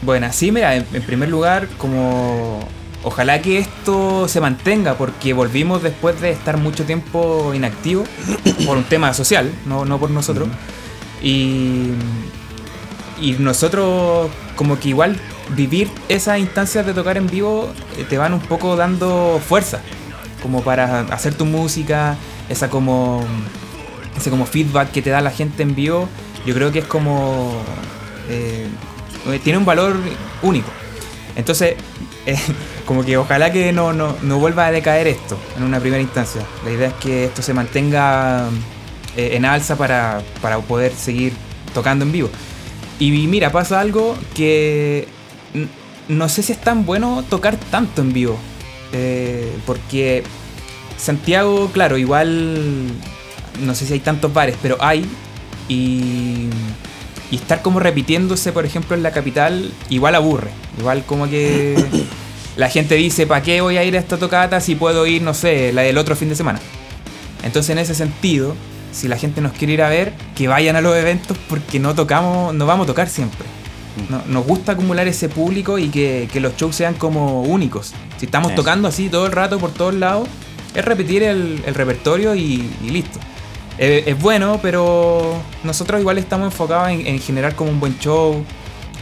Bueno, 0.01 0.27
sí, 0.32 0.51
mira, 0.51 0.75
en, 0.75 0.86
en 0.93 1.01
primer 1.01 1.30
lugar, 1.30 1.67
como 1.77 2.60
ojalá 3.03 3.41
que 3.41 3.58
esto 3.58 4.27
se 4.27 4.41
mantenga, 4.41 4.95
porque 4.95 5.34
volvimos 5.34 5.84
después 5.84 6.19
de 6.21 6.32
estar 6.32 6.58
mucho 6.58 6.86
tiempo 6.86 7.53
inactivo 7.53 8.03
por 8.65 8.77
un 8.77 8.84
tema 8.84 9.13
social, 9.13 9.51
no, 9.65 9.86
no 9.86 9.97
por 9.97 10.12
nosotros. 10.12 10.47
Y, 11.21 11.91
y 13.19 13.34
nosotros 13.39 14.30
como 14.56 14.80
que 14.80 14.89
igual 14.89 15.17
vivir 15.56 15.89
esas 16.10 16.39
instancias 16.39 16.86
de 16.86 16.93
tocar 16.93 17.17
en 17.17 17.27
vivo 17.27 17.71
eh, 17.97 18.06
te 18.08 18.17
van 18.17 18.34
un 18.34 18.41
poco 18.41 18.75
dando 18.75 19.41
fuerza, 19.45 19.82
como 20.41 20.62
para 20.62 21.02
hacer 21.02 21.34
tu 21.34 21.45
música, 21.45 22.15
esa 22.50 22.69
como 22.69 23.23
ese 24.17 24.30
como 24.30 24.45
feedback 24.45 24.91
que 24.91 25.02
te 25.02 25.10
da 25.10 25.21
la 25.21 25.32
gente 25.32 25.63
en 25.63 25.76
vivo, 25.76 26.10
yo 26.45 26.54
creo 26.54 26.71
que 26.71 26.80
es 26.80 26.86
como 26.86 27.54
eh, 28.30 28.67
tiene 29.43 29.60
un 29.60 29.65
valor 29.65 29.95
único. 30.41 30.69
Entonces, 31.36 31.76
eh, 32.26 32.38
como 32.86 33.04
que 33.04 33.17
ojalá 33.17 33.52
que 33.52 33.71
no, 33.71 33.93
no, 33.93 34.15
no, 34.21 34.39
vuelva 34.39 34.67
a 34.67 34.71
decaer 34.71 35.08
esto 35.08 35.38
en 35.56 35.63
una 35.63 35.80
primera 35.80 36.02
instancia. 36.02 36.41
La 36.65 36.71
idea 36.71 36.88
es 36.88 36.93
que 36.95 37.26
esto 37.26 37.41
se 37.41 37.54
mantenga 37.54 38.50
en 39.15 39.45
alza 39.45 39.76
para, 39.76 40.21
para 40.41 40.60
poder 40.60 40.93
seguir 40.93 41.34
tocando 41.73 42.06
en 42.06 42.12
vivo. 42.12 42.30
Y 43.00 43.12
mira, 43.28 43.52
pasa 43.52 43.80
algo 43.80 44.17
que 44.36 45.08
no 46.08 46.30
sé 46.30 46.43
si 46.43 46.54
es 46.54 46.62
tan 46.62 46.86
bueno 46.86 47.23
tocar 47.30 47.58
tanto 47.58 48.02
en 48.02 48.13
vivo. 48.13 48.38
Eh, 48.93 49.54
porque 49.65 50.23
Santiago, 50.97 51.69
claro, 51.73 51.97
igual 51.97 52.88
no 53.62 53.76
sé 53.76 53.86
si 53.86 53.93
hay 53.93 54.00
tantos 54.00 54.34
bares, 54.34 54.56
pero 54.62 54.78
hay. 54.80 55.06
Y, 55.69 56.47
y 57.32 57.36
estar 57.36 57.62
como 57.62 57.80
repitiéndose, 57.80 58.52
por 58.52 58.65
ejemplo, 58.65 58.95
en 58.95 59.04
la 59.04 59.12
capital, 59.12 59.71
igual 59.89 60.15
aburre. 60.15 60.50
Igual 60.80 61.04
como 61.06 61.30
que 61.30 61.76
la 62.56 62.69
gente 62.69 62.95
dice, 62.95 63.28
¿para 63.28 63.43
qué 63.43 63.62
voy 63.62 63.78
a 63.78 63.84
ir 63.84 63.95
a 63.95 64.00
esta 64.00 64.17
tocata 64.17 64.62
si 64.62 64.76
puedo 64.76 65.06
ir, 65.06 65.21
no 65.21 65.34
sé, 65.34 65.73
la 65.73 65.82
del 65.82 65.97
otro 65.97 66.15
fin 66.15 66.30
de 66.30 66.36
semana? 66.36 66.60
Entonces, 67.43 67.69
en 67.71 67.80
ese 67.80 67.95
sentido, 67.95 68.56
si 68.91 69.08
la 69.08 69.17
gente 69.17 69.41
nos 69.41 69.52
quiere 69.54 69.73
ir 69.73 69.82
a 69.82 69.89
ver, 69.89 70.13
que 70.36 70.47
vayan 70.47 70.76
a 70.76 70.82
los 70.82 70.95
eventos 70.95 71.38
porque 71.50 71.80
no 71.80 71.95
tocamos, 71.95 72.54
no 72.54 72.65
vamos 72.65 72.86
a 72.86 72.88
tocar 72.88 73.10
siempre. 73.10 73.45
Mm. 74.10 74.31
nos 74.31 74.45
gusta 74.45 74.73
acumular 74.73 75.07
ese 75.07 75.29
público 75.29 75.77
y 75.77 75.89
que, 75.89 76.29
los 76.39 76.55
shows 76.55 76.75
sean 76.75 76.93
como 76.95 77.43
únicos. 77.43 77.93
Si 78.17 78.25
estamos 78.25 78.55
tocando 78.55 78.88
así 78.88 79.10
todo 79.10 79.25
el 79.25 79.31
rato 79.31 79.60
por 79.60 79.71
todos 79.71 79.93
lados, 79.93 80.27
es 80.73 80.86
repetir 80.86 81.23
el, 81.23 81.63
repertorio 81.73 82.36
y, 82.36 82.69
listo. 82.89 83.19
Es, 83.77 84.19
bueno, 84.19 84.60
pero 84.62 85.41
nosotros 85.63 85.99
igual 85.99 86.17
estamos 86.17 86.47
enfocados 86.47 86.89
en, 86.89 87.19
generar 87.19 87.55
como 87.55 87.71
un 87.71 87.79
buen 87.79 87.97
show. 87.99 88.43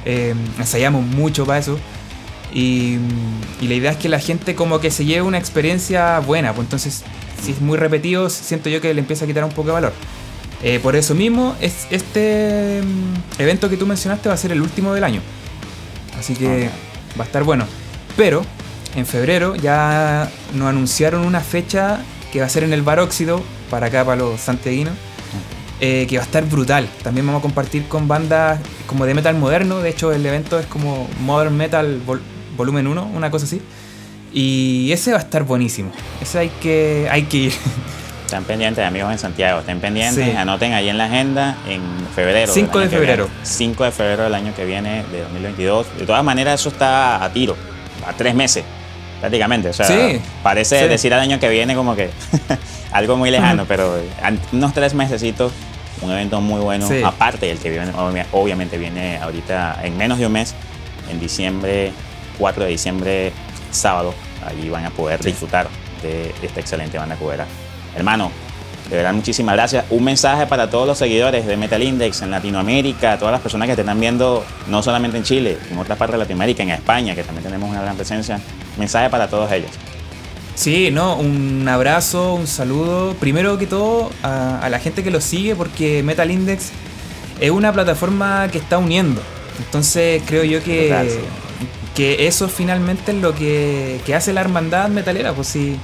Em, 0.05 0.37
ensayamos 0.59 1.03
mucho 1.03 1.45
para 1.45 1.59
eso. 1.59 1.79
Y, 2.53 2.97
y, 3.61 3.67
la 3.67 3.73
idea 3.73 3.91
es 3.91 3.97
que 3.97 4.07
la 4.07 4.19
gente 4.19 4.55
como 4.55 4.79
que 4.79 4.91
se 4.91 5.05
lleve 5.05 5.21
una 5.21 5.37
experiencia 5.37 6.19
buena. 6.19 6.53
Pues 6.53 6.65
entonces 6.65 7.03
si 7.41 7.51
es 7.51 7.61
muy 7.61 7.77
repetido, 7.77 8.29
siento 8.29 8.69
yo 8.69 8.81
que 8.81 8.93
le 8.93 8.99
empieza 8.99 9.25
a 9.25 9.27
quitar 9.27 9.43
un 9.43 9.51
poco 9.51 9.67
de 9.67 9.73
valor. 9.73 9.93
Eh, 10.67 10.79
por 10.79 10.95
eso 10.95 11.13
mismo, 11.13 11.55
es, 11.61 11.85
este 11.91 12.81
mm, 12.83 13.39
evento 13.39 13.69
que 13.69 13.77
tú 13.77 13.85
mencionaste 13.85 14.29
va 14.29 14.33
a 14.33 14.37
ser 14.37 14.51
el 14.51 14.63
último 14.63 14.95
del 14.95 15.03
año. 15.03 15.21
Así 16.17 16.33
que 16.33 16.71
va 17.19 17.23
a 17.23 17.27
estar 17.27 17.43
bueno. 17.43 17.67
Pero 18.17 18.41
en 18.95 19.05
febrero 19.05 19.55
ya 19.55 20.27
nos 20.55 20.67
anunciaron 20.67 21.23
una 21.23 21.41
fecha 21.41 21.99
que 22.33 22.39
va 22.39 22.47
a 22.47 22.49
ser 22.49 22.63
en 22.63 22.73
el 22.73 22.81
Baróxido, 22.81 23.43
para 23.69 23.87
acá, 23.87 24.03
para 24.03 24.17
los 24.17 24.41
santiaguinos, 24.41 24.95
eh, 25.81 26.07
que 26.09 26.17
va 26.17 26.23
a 26.23 26.25
estar 26.25 26.43
brutal. 26.45 26.89
También 27.03 27.27
vamos 27.27 27.41
a 27.41 27.43
compartir 27.43 27.87
con 27.87 28.07
bandas 28.07 28.59
como 28.87 29.05
de 29.05 29.13
metal 29.13 29.35
moderno. 29.37 29.81
De 29.81 29.89
hecho, 29.89 30.11
el 30.13 30.25
evento 30.25 30.57
es 30.57 30.65
como 30.65 31.07
Modern 31.19 31.55
Metal 31.55 32.01
Volumen 32.57 32.87
1, 32.87 33.11
una 33.13 33.29
cosa 33.29 33.45
así. 33.45 33.61
Y 34.33 34.91
ese 34.91 35.11
va 35.11 35.17
a 35.17 35.21
estar 35.21 35.43
buenísimo. 35.43 35.91
Ese 36.19 36.39
hay 36.39 36.49
que, 36.49 37.07
hay 37.11 37.21
que 37.25 37.37
ir. 37.37 37.53
Están 38.25 38.43
pendientes, 38.43 38.83
amigos 38.83 39.11
en 39.11 39.19
Santiago. 39.19 39.59
Estén 39.59 39.79
pendientes, 39.79 40.35
anoten 40.35 40.73
ahí 40.73 40.89
en 40.89 40.97
la 40.97 41.05
agenda 41.05 41.55
en 41.67 41.81
febrero. 42.15 42.51
5 42.51 42.79
de 42.79 42.89
febrero. 42.89 43.29
5 43.43 43.83
de 43.83 43.91
febrero 43.91 44.23
del 44.23 44.33
año 44.33 44.51
que 44.55 44.65
viene, 44.65 45.03
de 45.11 45.21
2022. 45.21 45.99
De 45.99 46.05
todas 46.07 46.23
maneras, 46.23 46.59
eso 46.59 46.69
está 46.69 47.23
a 47.23 47.31
tiro, 47.31 47.55
a 48.05 48.13
tres 48.13 48.33
meses, 48.33 48.65
prácticamente. 49.21 49.69
O 49.69 49.73
sea, 49.73 49.87
parece 50.41 50.87
decir 50.87 51.13
al 51.13 51.19
año 51.19 51.39
que 51.39 51.49
viene 51.49 51.75
como 51.75 51.95
que 51.95 52.09
algo 52.91 53.15
muy 53.15 53.29
lejano, 53.29 53.65
pero 53.67 53.95
unos 54.51 54.73
tres 54.73 54.95
mesecitos, 54.95 55.51
un 56.01 56.11
evento 56.11 56.41
muy 56.41 56.61
bueno. 56.61 56.89
Aparte 57.05 57.45
del 57.45 57.59
que 57.59 57.69
viene, 57.69 57.91
obviamente 58.31 58.79
viene 58.79 59.19
ahorita 59.19 59.81
en 59.83 59.97
menos 59.97 60.17
de 60.17 60.25
un 60.25 60.31
mes, 60.31 60.55
en 61.11 61.19
diciembre, 61.19 61.91
4 62.39 62.63
de 62.63 62.69
diciembre, 62.71 63.31
sábado 63.69 64.15
allí 64.47 64.67
van 64.69 64.85
a 64.85 64.89
poder 64.89 65.19
disfrutar 65.21 65.67
de 66.01 66.33
esta 66.41 66.59
excelente 66.59 66.97
banda 66.97 67.15
cubera. 67.17 67.45
Hermano, 67.95 68.31
de 68.89 68.97
verdad, 68.97 69.13
muchísimas 69.13 69.55
gracias. 69.55 69.85
Un 69.89 70.03
mensaje 70.03 70.45
para 70.45 70.69
todos 70.69 70.85
los 70.85 70.97
seguidores 70.97 71.45
de 71.45 71.57
Metal 71.57 71.81
Index 71.81 72.21
en 72.21 72.31
Latinoamérica, 72.31 73.17
todas 73.17 73.31
las 73.31 73.41
personas 73.41 73.67
que 73.67 73.75
te 73.75 73.81
están 73.81 73.99
viendo, 73.99 74.45
no 74.67 74.83
solamente 74.83 75.17
en 75.17 75.23
Chile, 75.23 75.57
en 75.71 75.77
otras 75.77 75.97
partes 75.97 76.13
de 76.13 76.19
Latinoamérica, 76.19 76.63
en 76.63 76.69
España, 76.69 77.15
que 77.15 77.23
también 77.23 77.43
tenemos 77.43 77.69
una 77.69 77.81
gran 77.81 77.95
presencia. 77.95 78.39
Mensaje 78.77 79.09
para 79.09 79.27
todos 79.27 79.51
ellos. 79.51 79.71
Sí, 80.53 80.89
no, 80.91 81.15
un 81.15 81.67
abrazo, 81.67 82.35
un 82.35 82.47
saludo. 82.47 83.15
Primero 83.15 83.57
que 83.57 83.67
todo 83.67 84.11
a, 84.23 84.67
la 84.69 84.79
gente 84.79 85.03
que 85.03 85.11
lo 85.11 85.19
sigue, 85.19 85.55
porque 85.55 86.03
Metal 86.03 86.29
Index 86.29 86.71
es 87.39 87.51
una 87.51 87.73
plataforma 87.73 88.49
que 88.51 88.59
está 88.59 88.77
uniendo. 88.77 89.21
Entonces 89.59 90.21
creo 90.25 90.43
yo 90.43 90.63
que 90.63 90.93
que 91.95 92.27
eso 92.27 92.49
finalmente 92.49 93.13
es 93.13 93.17
lo 93.17 93.33
que, 93.33 94.01
hace 94.13 94.33
la 94.33 94.41
hermandad 94.41 94.89
metalera, 94.89 95.33
pues 95.33 95.47
sí. 95.47 95.77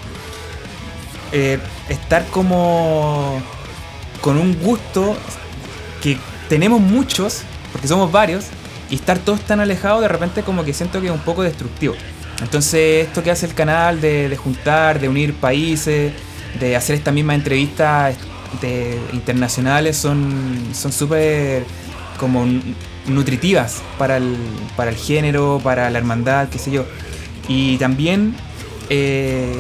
Eh, 1.32 1.60
estar 1.90 2.26
como 2.28 3.42
con 4.20 4.38
un 4.38 4.60
gusto 4.62 5.16
que 6.02 6.18
tenemos 6.50 6.82
muchos, 6.82 7.44
porque 7.72 7.88
somos 7.88 8.12
varios, 8.12 8.46
y 8.90 8.96
estar 8.96 9.18
todos 9.20 9.42
tan 9.42 9.60
alejados 9.60 10.02
de 10.02 10.08
repente 10.08 10.44
como 10.44 10.64
que 10.66 10.74
siento 10.74 11.00
que 11.00 11.08
es 11.08 11.14
un 11.14 11.20
poco 11.20 11.44
destructivo. 11.44 11.96
Entonces 12.42 13.08
esto 13.08 13.24
que 13.24 13.32
hace 13.32 13.46
el 13.46 13.54
canal 13.54 14.02
de, 14.02 14.36
juntar, 14.36 15.00
de 15.00 15.08
unir 15.08 15.34
países, 15.34 16.12
de 16.60 16.76
hacer 16.76 16.96
estas 16.96 17.14
mismas 17.14 17.38
entrevistas 17.38 18.16
internacionales 19.14 19.96
son 19.96 20.74
súper 20.74 21.64
como 22.20 22.46
nutritivas 23.08 23.82
para 23.98 24.18
el, 24.18 24.36
para 24.76 24.92
el 24.92 24.98
género, 24.98 25.60
para 25.64 25.90
la 25.90 25.98
hermandad, 25.98 26.50
qué 26.50 26.60
sé 26.60 26.72
yo. 26.72 26.86
Y 27.48 27.78
también 27.78 28.36
eh, 28.90 29.56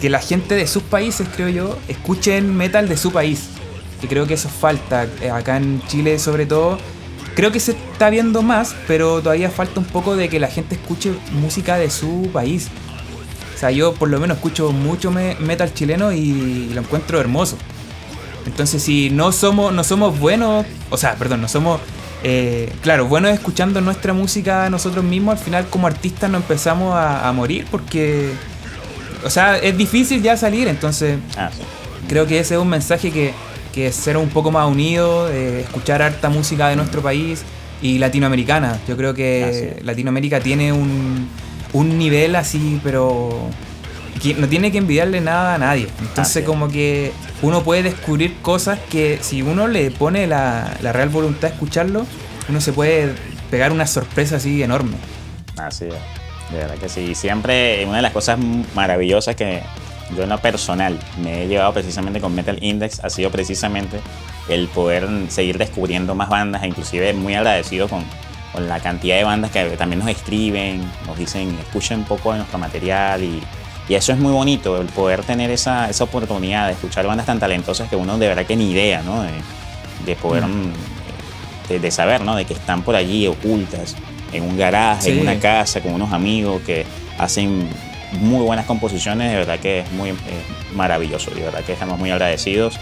que 0.00 0.10
la 0.10 0.20
gente 0.20 0.54
de 0.54 0.66
sus 0.66 0.82
países, 0.82 1.28
creo 1.34 1.48
yo, 1.48 1.78
escuchen 1.88 2.56
metal 2.56 2.88
de 2.88 2.96
su 2.96 3.12
país. 3.12 3.48
Que 4.00 4.08
creo 4.08 4.26
que 4.26 4.34
eso 4.34 4.48
falta. 4.48 5.06
Eh, 5.20 5.30
acá 5.30 5.56
en 5.56 5.82
Chile 5.88 6.18
sobre 6.18 6.46
todo. 6.46 6.78
Creo 7.34 7.52
que 7.52 7.60
se 7.60 7.72
está 7.72 8.10
viendo 8.10 8.42
más, 8.42 8.74
pero 8.86 9.20
todavía 9.20 9.50
falta 9.50 9.78
un 9.78 9.86
poco 9.86 10.16
de 10.16 10.28
que 10.28 10.40
la 10.40 10.48
gente 10.48 10.74
escuche 10.74 11.12
música 11.32 11.76
de 11.76 11.90
su 11.90 12.30
país. 12.32 12.68
O 13.54 13.58
sea, 13.58 13.70
yo 13.70 13.94
por 13.94 14.08
lo 14.08 14.18
menos 14.18 14.36
escucho 14.36 14.72
mucho 14.72 15.10
metal 15.10 15.72
chileno 15.74 16.12
y 16.12 16.70
lo 16.74 16.80
encuentro 16.80 17.20
hermoso. 17.20 17.56
Entonces, 18.46 18.82
si 18.82 19.10
no 19.10 19.30
somos, 19.30 19.72
no 19.72 19.84
somos 19.84 20.18
buenos, 20.18 20.64
o 20.90 20.96
sea, 20.96 21.16
perdón, 21.16 21.42
no 21.42 21.48
somos 21.48 21.80
eh, 22.24 22.72
claro, 22.82 23.06
bueno, 23.06 23.28
escuchando 23.28 23.80
nuestra 23.80 24.12
música 24.12 24.68
nosotros 24.70 25.04
mismos, 25.04 25.38
al 25.38 25.44
final 25.44 25.66
como 25.68 25.86
artistas 25.86 26.28
nos 26.30 26.42
empezamos 26.42 26.94
a, 26.96 27.30
morir 27.32 27.66
porque, 27.70 28.32
o 29.24 29.30
sea, 29.30 29.58
es 29.58 29.76
difícil 29.76 30.22
ya 30.22 30.36
salir, 30.36 30.68
entonces 30.68 31.18
ah, 31.36 31.50
creo 32.08 32.26
que 32.26 32.38
ese 32.38 32.54
es 32.54 32.60
un 32.60 32.68
mensaje 32.68 33.10
que, 33.10 33.32
que 33.72 33.92
ser 33.92 34.16
un 34.16 34.28
poco 34.28 34.50
más 34.50 34.68
unido, 34.68 35.28
escuchar 35.28 36.02
harta 36.02 36.28
música 36.28 36.68
de 36.68 36.76
nuestro 36.76 37.02
país 37.02 37.42
y 37.82 37.98
latinoamericana. 37.98 38.78
Yo 38.88 38.96
creo 38.96 39.14
que 39.14 39.74
ah, 39.76 39.80
Latinoamérica 39.84 40.40
tiene 40.40 40.72
un, 40.72 41.28
un 41.72 41.98
nivel 41.98 42.36
así, 42.36 42.80
pero 42.82 43.50
que 44.18 44.34
no 44.34 44.48
tiene 44.48 44.72
que 44.72 44.78
envidiarle 44.78 45.20
nada 45.20 45.54
a 45.54 45.58
nadie. 45.58 45.88
Entonces 46.00 46.44
como 46.44 46.68
que 46.68 47.12
uno 47.42 47.62
puede 47.62 47.84
descubrir 47.84 48.36
cosas 48.42 48.78
que 48.90 49.18
si 49.22 49.42
uno 49.42 49.68
le 49.68 49.90
pone 49.90 50.26
la, 50.26 50.76
real 50.82 51.08
voluntad 51.08 51.48
de 51.48 51.54
escucharlo, 51.54 52.06
uno 52.48 52.60
se 52.60 52.72
puede 52.72 53.12
pegar 53.50 53.72
una 53.72 53.86
sorpresa 53.86 54.36
así 54.36 54.62
enorme. 54.62 54.96
Así 55.56 55.86
es, 55.86 55.94
de 56.50 56.58
verdad 56.58 56.76
que 56.76 56.88
sí. 56.88 57.14
Siempre 57.14 57.84
una 57.86 57.96
de 57.96 58.02
las 58.02 58.12
cosas 58.12 58.38
maravillosas 58.74 59.36
que 59.36 59.62
yo 60.16 60.22
en 60.22 60.30
lo 60.30 60.38
personal 60.38 60.98
me 61.22 61.44
he 61.44 61.48
llevado 61.48 61.72
precisamente 61.74 62.20
con 62.20 62.34
Metal 62.34 62.58
Index 62.62 63.04
ha 63.04 63.10
sido 63.10 63.30
precisamente 63.30 64.00
el 64.48 64.68
poder 64.68 65.06
seguir 65.28 65.58
descubriendo 65.58 66.14
más 66.14 66.30
bandas 66.30 66.62
e 66.62 66.68
inclusive 66.68 67.12
muy 67.12 67.34
agradecido 67.34 67.88
con, 67.88 68.04
con 68.52 68.68
la 68.68 68.80
cantidad 68.80 69.16
de 69.16 69.24
bandas 69.24 69.50
que 69.50 69.64
también 69.76 70.00
nos 70.00 70.08
escriben, 70.08 70.80
nos 71.06 71.18
dicen 71.18 71.58
escuchen 71.60 72.00
un 72.00 72.04
poco 72.06 72.32
de 72.32 72.38
nuestro 72.38 72.58
material 72.58 73.22
y 73.22 73.42
y 73.88 73.94
eso 73.94 74.12
es 74.12 74.18
muy 74.18 74.32
bonito, 74.32 74.80
el 74.80 74.86
poder 74.88 75.24
tener 75.24 75.50
esa, 75.50 75.88
esa 75.88 76.04
oportunidad 76.04 76.66
de 76.66 76.74
escuchar 76.74 77.06
bandas 77.06 77.24
tan 77.24 77.40
talentosas 77.40 77.88
que 77.88 77.96
uno 77.96 78.18
de 78.18 78.28
verdad 78.28 78.44
que 78.44 78.54
ni 78.54 78.70
idea, 78.70 79.02
¿no? 79.02 79.22
De, 80.04 80.14
poder, 80.16 80.44
mm, 80.44 80.72
de, 81.68 81.90
saber, 81.90 82.20
¿no? 82.20 82.36
De 82.36 82.44
que 82.44 82.52
están 82.52 82.82
por 82.82 82.94
allí 82.94 83.26
ocultas, 83.26 83.96
en 84.32 84.44
un 84.44 84.56
garaje, 84.56 85.12
en 85.12 85.20
una 85.20 85.38
casa, 85.38 85.80
con 85.80 85.92
unos 85.92 86.12
amigos 86.12 86.62
que 86.62 86.84
hacen 87.18 87.68
muy 88.12 88.44
buenas 88.44 88.66
composiciones, 88.66 89.30
de 89.30 89.36
verdad 89.38 89.58
que 89.58 89.80
es 89.80 89.92
muy 89.92 90.14
maravilloso, 90.74 91.30
de 91.30 91.42
verdad 91.42 91.62
que 91.64 91.72
estamos 91.72 91.98
muy 91.98 92.10
agradecidos. 92.10 92.78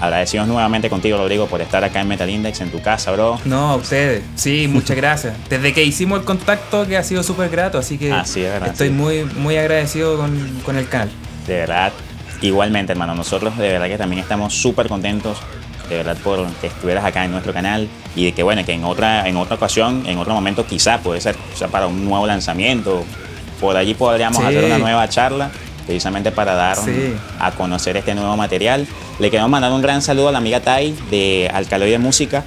Agradecidos 0.00 0.46
nuevamente 0.46 0.88
contigo, 0.88 1.18
Rodrigo, 1.18 1.46
por 1.46 1.60
estar 1.60 1.82
acá 1.82 2.00
en 2.00 2.06
Metal 2.06 2.30
Index, 2.30 2.60
en 2.60 2.70
tu 2.70 2.80
casa, 2.80 3.10
bro. 3.10 3.40
No, 3.44 3.70
a 3.72 3.76
ustedes. 3.76 4.22
Sí, 4.36 4.68
muchas 4.68 4.96
gracias. 4.96 5.34
Desde 5.50 5.72
que 5.72 5.82
hicimos 5.82 6.20
el 6.20 6.24
contacto, 6.24 6.86
que 6.86 6.96
ha 6.96 7.02
sido 7.02 7.24
súper 7.24 7.48
grato, 7.50 7.78
así 7.78 7.98
que 7.98 8.12
Así 8.12 8.44
es, 8.44 8.52
verdad, 8.52 8.68
estoy 8.70 8.88
sí. 8.88 8.94
muy, 8.94 9.24
muy 9.24 9.56
agradecido 9.56 10.16
con, 10.16 10.60
con 10.64 10.76
el 10.76 10.88
canal. 10.88 11.10
De 11.48 11.56
verdad, 11.56 11.92
igualmente, 12.42 12.92
hermano. 12.92 13.16
Nosotros 13.16 13.58
de 13.58 13.72
verdad 13.72 13.88
que 13.88 13.98
también 13.98 14.22
estamos 14.22 14.54
súper 14.54 14.86
contentos, 14.86 15.38
de 15.90 15.96
verdad, 15.96 16.16
por 16.22 16.46
que 16.60 16.66
estuvieras 16.68 17.04
acá 17.04 17.24
en 17.24 17.32
nuestro 17.32 17.52
canal 17.52 17.88
y 18.14 18.26
de 18.26 18.32
que, 18.32 18.42
bueno, 18.42 18.64
que 18.64 18.72
en 18.72 18.84
otra, 18.84 19.28
en 19.28 19.36
otra 19.36 19.56
ocasión, 19.56 20.04
en 20.06 20.18
otro 20.18 20.34
momento, 20.34 20.66
quizá 20.66 20.98
puede 20.98 21.20
ser, 21.20 21.36
o 21.54 21.56
sea, 21.56 21.68
para 21.68 21.86
un 21.86 22.04
nuevo 22.04 22.26
lanzamiento, 22.26 23.04
por 23.60 23.76
allí 23.76 23.94
podríamos 23.94 24.38
Sí. 24.38 24.44
hacer 24.44 24.64
una 24.64 24.78
nueva 24.78 25.08
charla, 25.08 25.50
precisamente 25.86 26.30
para 26.30 26.54
dar 26.54 26.76
Sí. 26.76 27.14
a 27.40 27.50
conocer 27.52 27.96
este 27.96 28.14
nuevo 28.14 28.36
material. 28.36 28.86
Le 29.18 29.30
queremos 29.30 29.50
mandar 29.50 29.72
un 29.72 29.80
gran 29.80 30.02
saludo 30.02 30.28
a 30.28 30.32
la 30.32 30.38
amiga 30.38 30.60
Tai 30.60 30.94
de 31.10 31.50
Alcaloide 31.52 31.98
Música, 31.98 32.44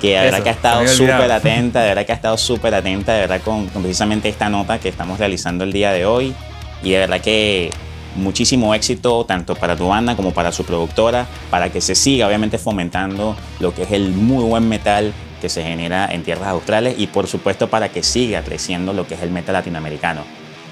que 0.00 0.14
de 0.16 0.24
verdad 0.24 0.42
que 0.42 0.48
ha 0.50 0.52
estado 0.52 0.86
súper 0.88 1.30
atenta, 1.32 1.80
de 1.80 1.88
verdad 1.88 2.04
que 2.04 2.12
ha 2.12 2.16
estado 2.16 2.36
súper 2.36 2.74
atenta, 2.74 3.14
de 3.14 3.20
verdad 3.20 3.40
con, 3.42 3.66
con 3.68 3.82
precisamente 3.82 4.28
esta 4.28 4.48
nota 4.50 4.78
que 4.78 4.88
estamos 4.90 5.18
realizando 5.18 5.64
el 5.64 5.72
día 5.72 5.92
de 5.92 6.04
hoy. 6.04 6.34
Y 6.82 6.90
de 6.90 6.98
verdad 6.98 7.20
que 7.22 7.70
muchísimo 8.16 8.74
éxito 8.74 9.24
tanto 9.24 9.54
para 9.54 9.76
tu 9.76 9.88
banda 9.88 10.16
como 10.16 10.32
para 10.32 10.52
su 10.52 10.64
productora, 10.64 11.26
para 11.50 11.70
que 11.70 11.80
se 11.80 11.94
siga 11.94 12.26
obviamente 12.26 12.58
fomentando 12.58 13.36
lo 13.60 13.74
que 13.74 13.82
es 13.82 13.92
el 13.92 14.10
muy 14.10 14.44
buen 14.44 14.68
metal 14.68 15.12
que 15.40 15.48
se 15.48 15.62
genera 15.62 16.08
en 16.10 16.22
tierras 16.22 16.48
australes 16.48 16.94
y 16.98 17.06
por 17.06 17.26
supuesto 17.26 17.68
para 17.68 17.90
que 17.90 18.02
siga 18.02 18.42
creciendo 18.42 18.92
lo 18.92 19.06
que 19.06 19.14
es 19.14 19.22
el 19.22 19.30
metal 19.30 19.52
latinoamericano. 19.52 20.22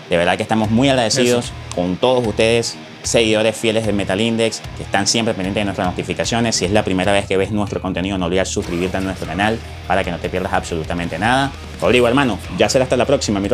De 0.09 0.16
verdad 0.16 0.36
que 0.36 0.42
estamos 0.42 0.70
muy 0.70 0.88
agradecidos 0.88 1.53
con 1.74 1.97
todos 1.97 2.26
ustedes, 2.26 2.76
seguidores 3.03 3.57
fieles 3.57 3.86
del 3.86 3.95
Metal 3.95 4.20
Index, 4.20 4.61
que 4.76 4.82
están 4.82 5.07
siempre 5.07 5.32
pendientes 5.32 5.62
de 5.62 5.64
nuestras 5.64 5.88
notificaciones. 5.88 6.57
Si 6.57 6.64
es 6.66 6.72
la 6.72 6.84
primera 6.84 7.12
vez 7.12 7.26
que 7.26 7.36
ves 7.36 7.53
nuestro 7.53 7.80
contenido, 7.80 8.18
no 8.18 8.26
olvides 8.26 8.49
suscribirte 8.49 8.99
a 8.99 9.01
nuestro 9.01 9.26
canal 9.26 9.59
para 9.86 10.05
que 10.05 10.11
no 10.11 10.18
te 10.18 10.28
pierdas 10.28 10.53
absolutamente 10.53 11.18
nada. 11.18 11.51
Rodrigo, 11.80 12.07
hermano, 12.07 12.38
ya 12.59 12.68
será 12.68 12.84
hasta 12.84 12.97
la 12.97 13.07
próxima, 13.07 13.40
mi. 13.40 13.49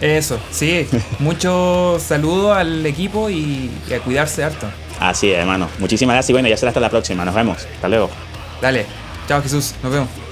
Eso, 0.00 0.38
sí. 0.50 0.86
Mucho 1.18 1.98
saludo 2.00 2.52
al 2.52 2.84
equipo 2.86 3.30
y, 3.30 3.70
y 3.88 3.92
a 3.92 4.00
cuidarse 4.00 4.44
harto. 4.44 4.66
Así 5.00 5.30
es, 5.30 5.38
hermano. 5.38 5.68
Muchísimas 5.78 6.14
gracias 6.14 6.30
y 6.30 6.32
bueno, 6.32 6.48
ya 6.48 6.56
será 6.56 6.70
hasta 6.70 6.80
la 6.80 6.90
próxima. 6.90 7.24
Nos 7.24 7.34
vemos. 7.34 7.58
Hasta 7.74 7.88
luego. 7.88 8.10
Dale. 8.60 8.86
Chao 9.28 9.42
Jesús. 9.42 9.74
Nos 9.82 9.92
vemos. 9.92 10.23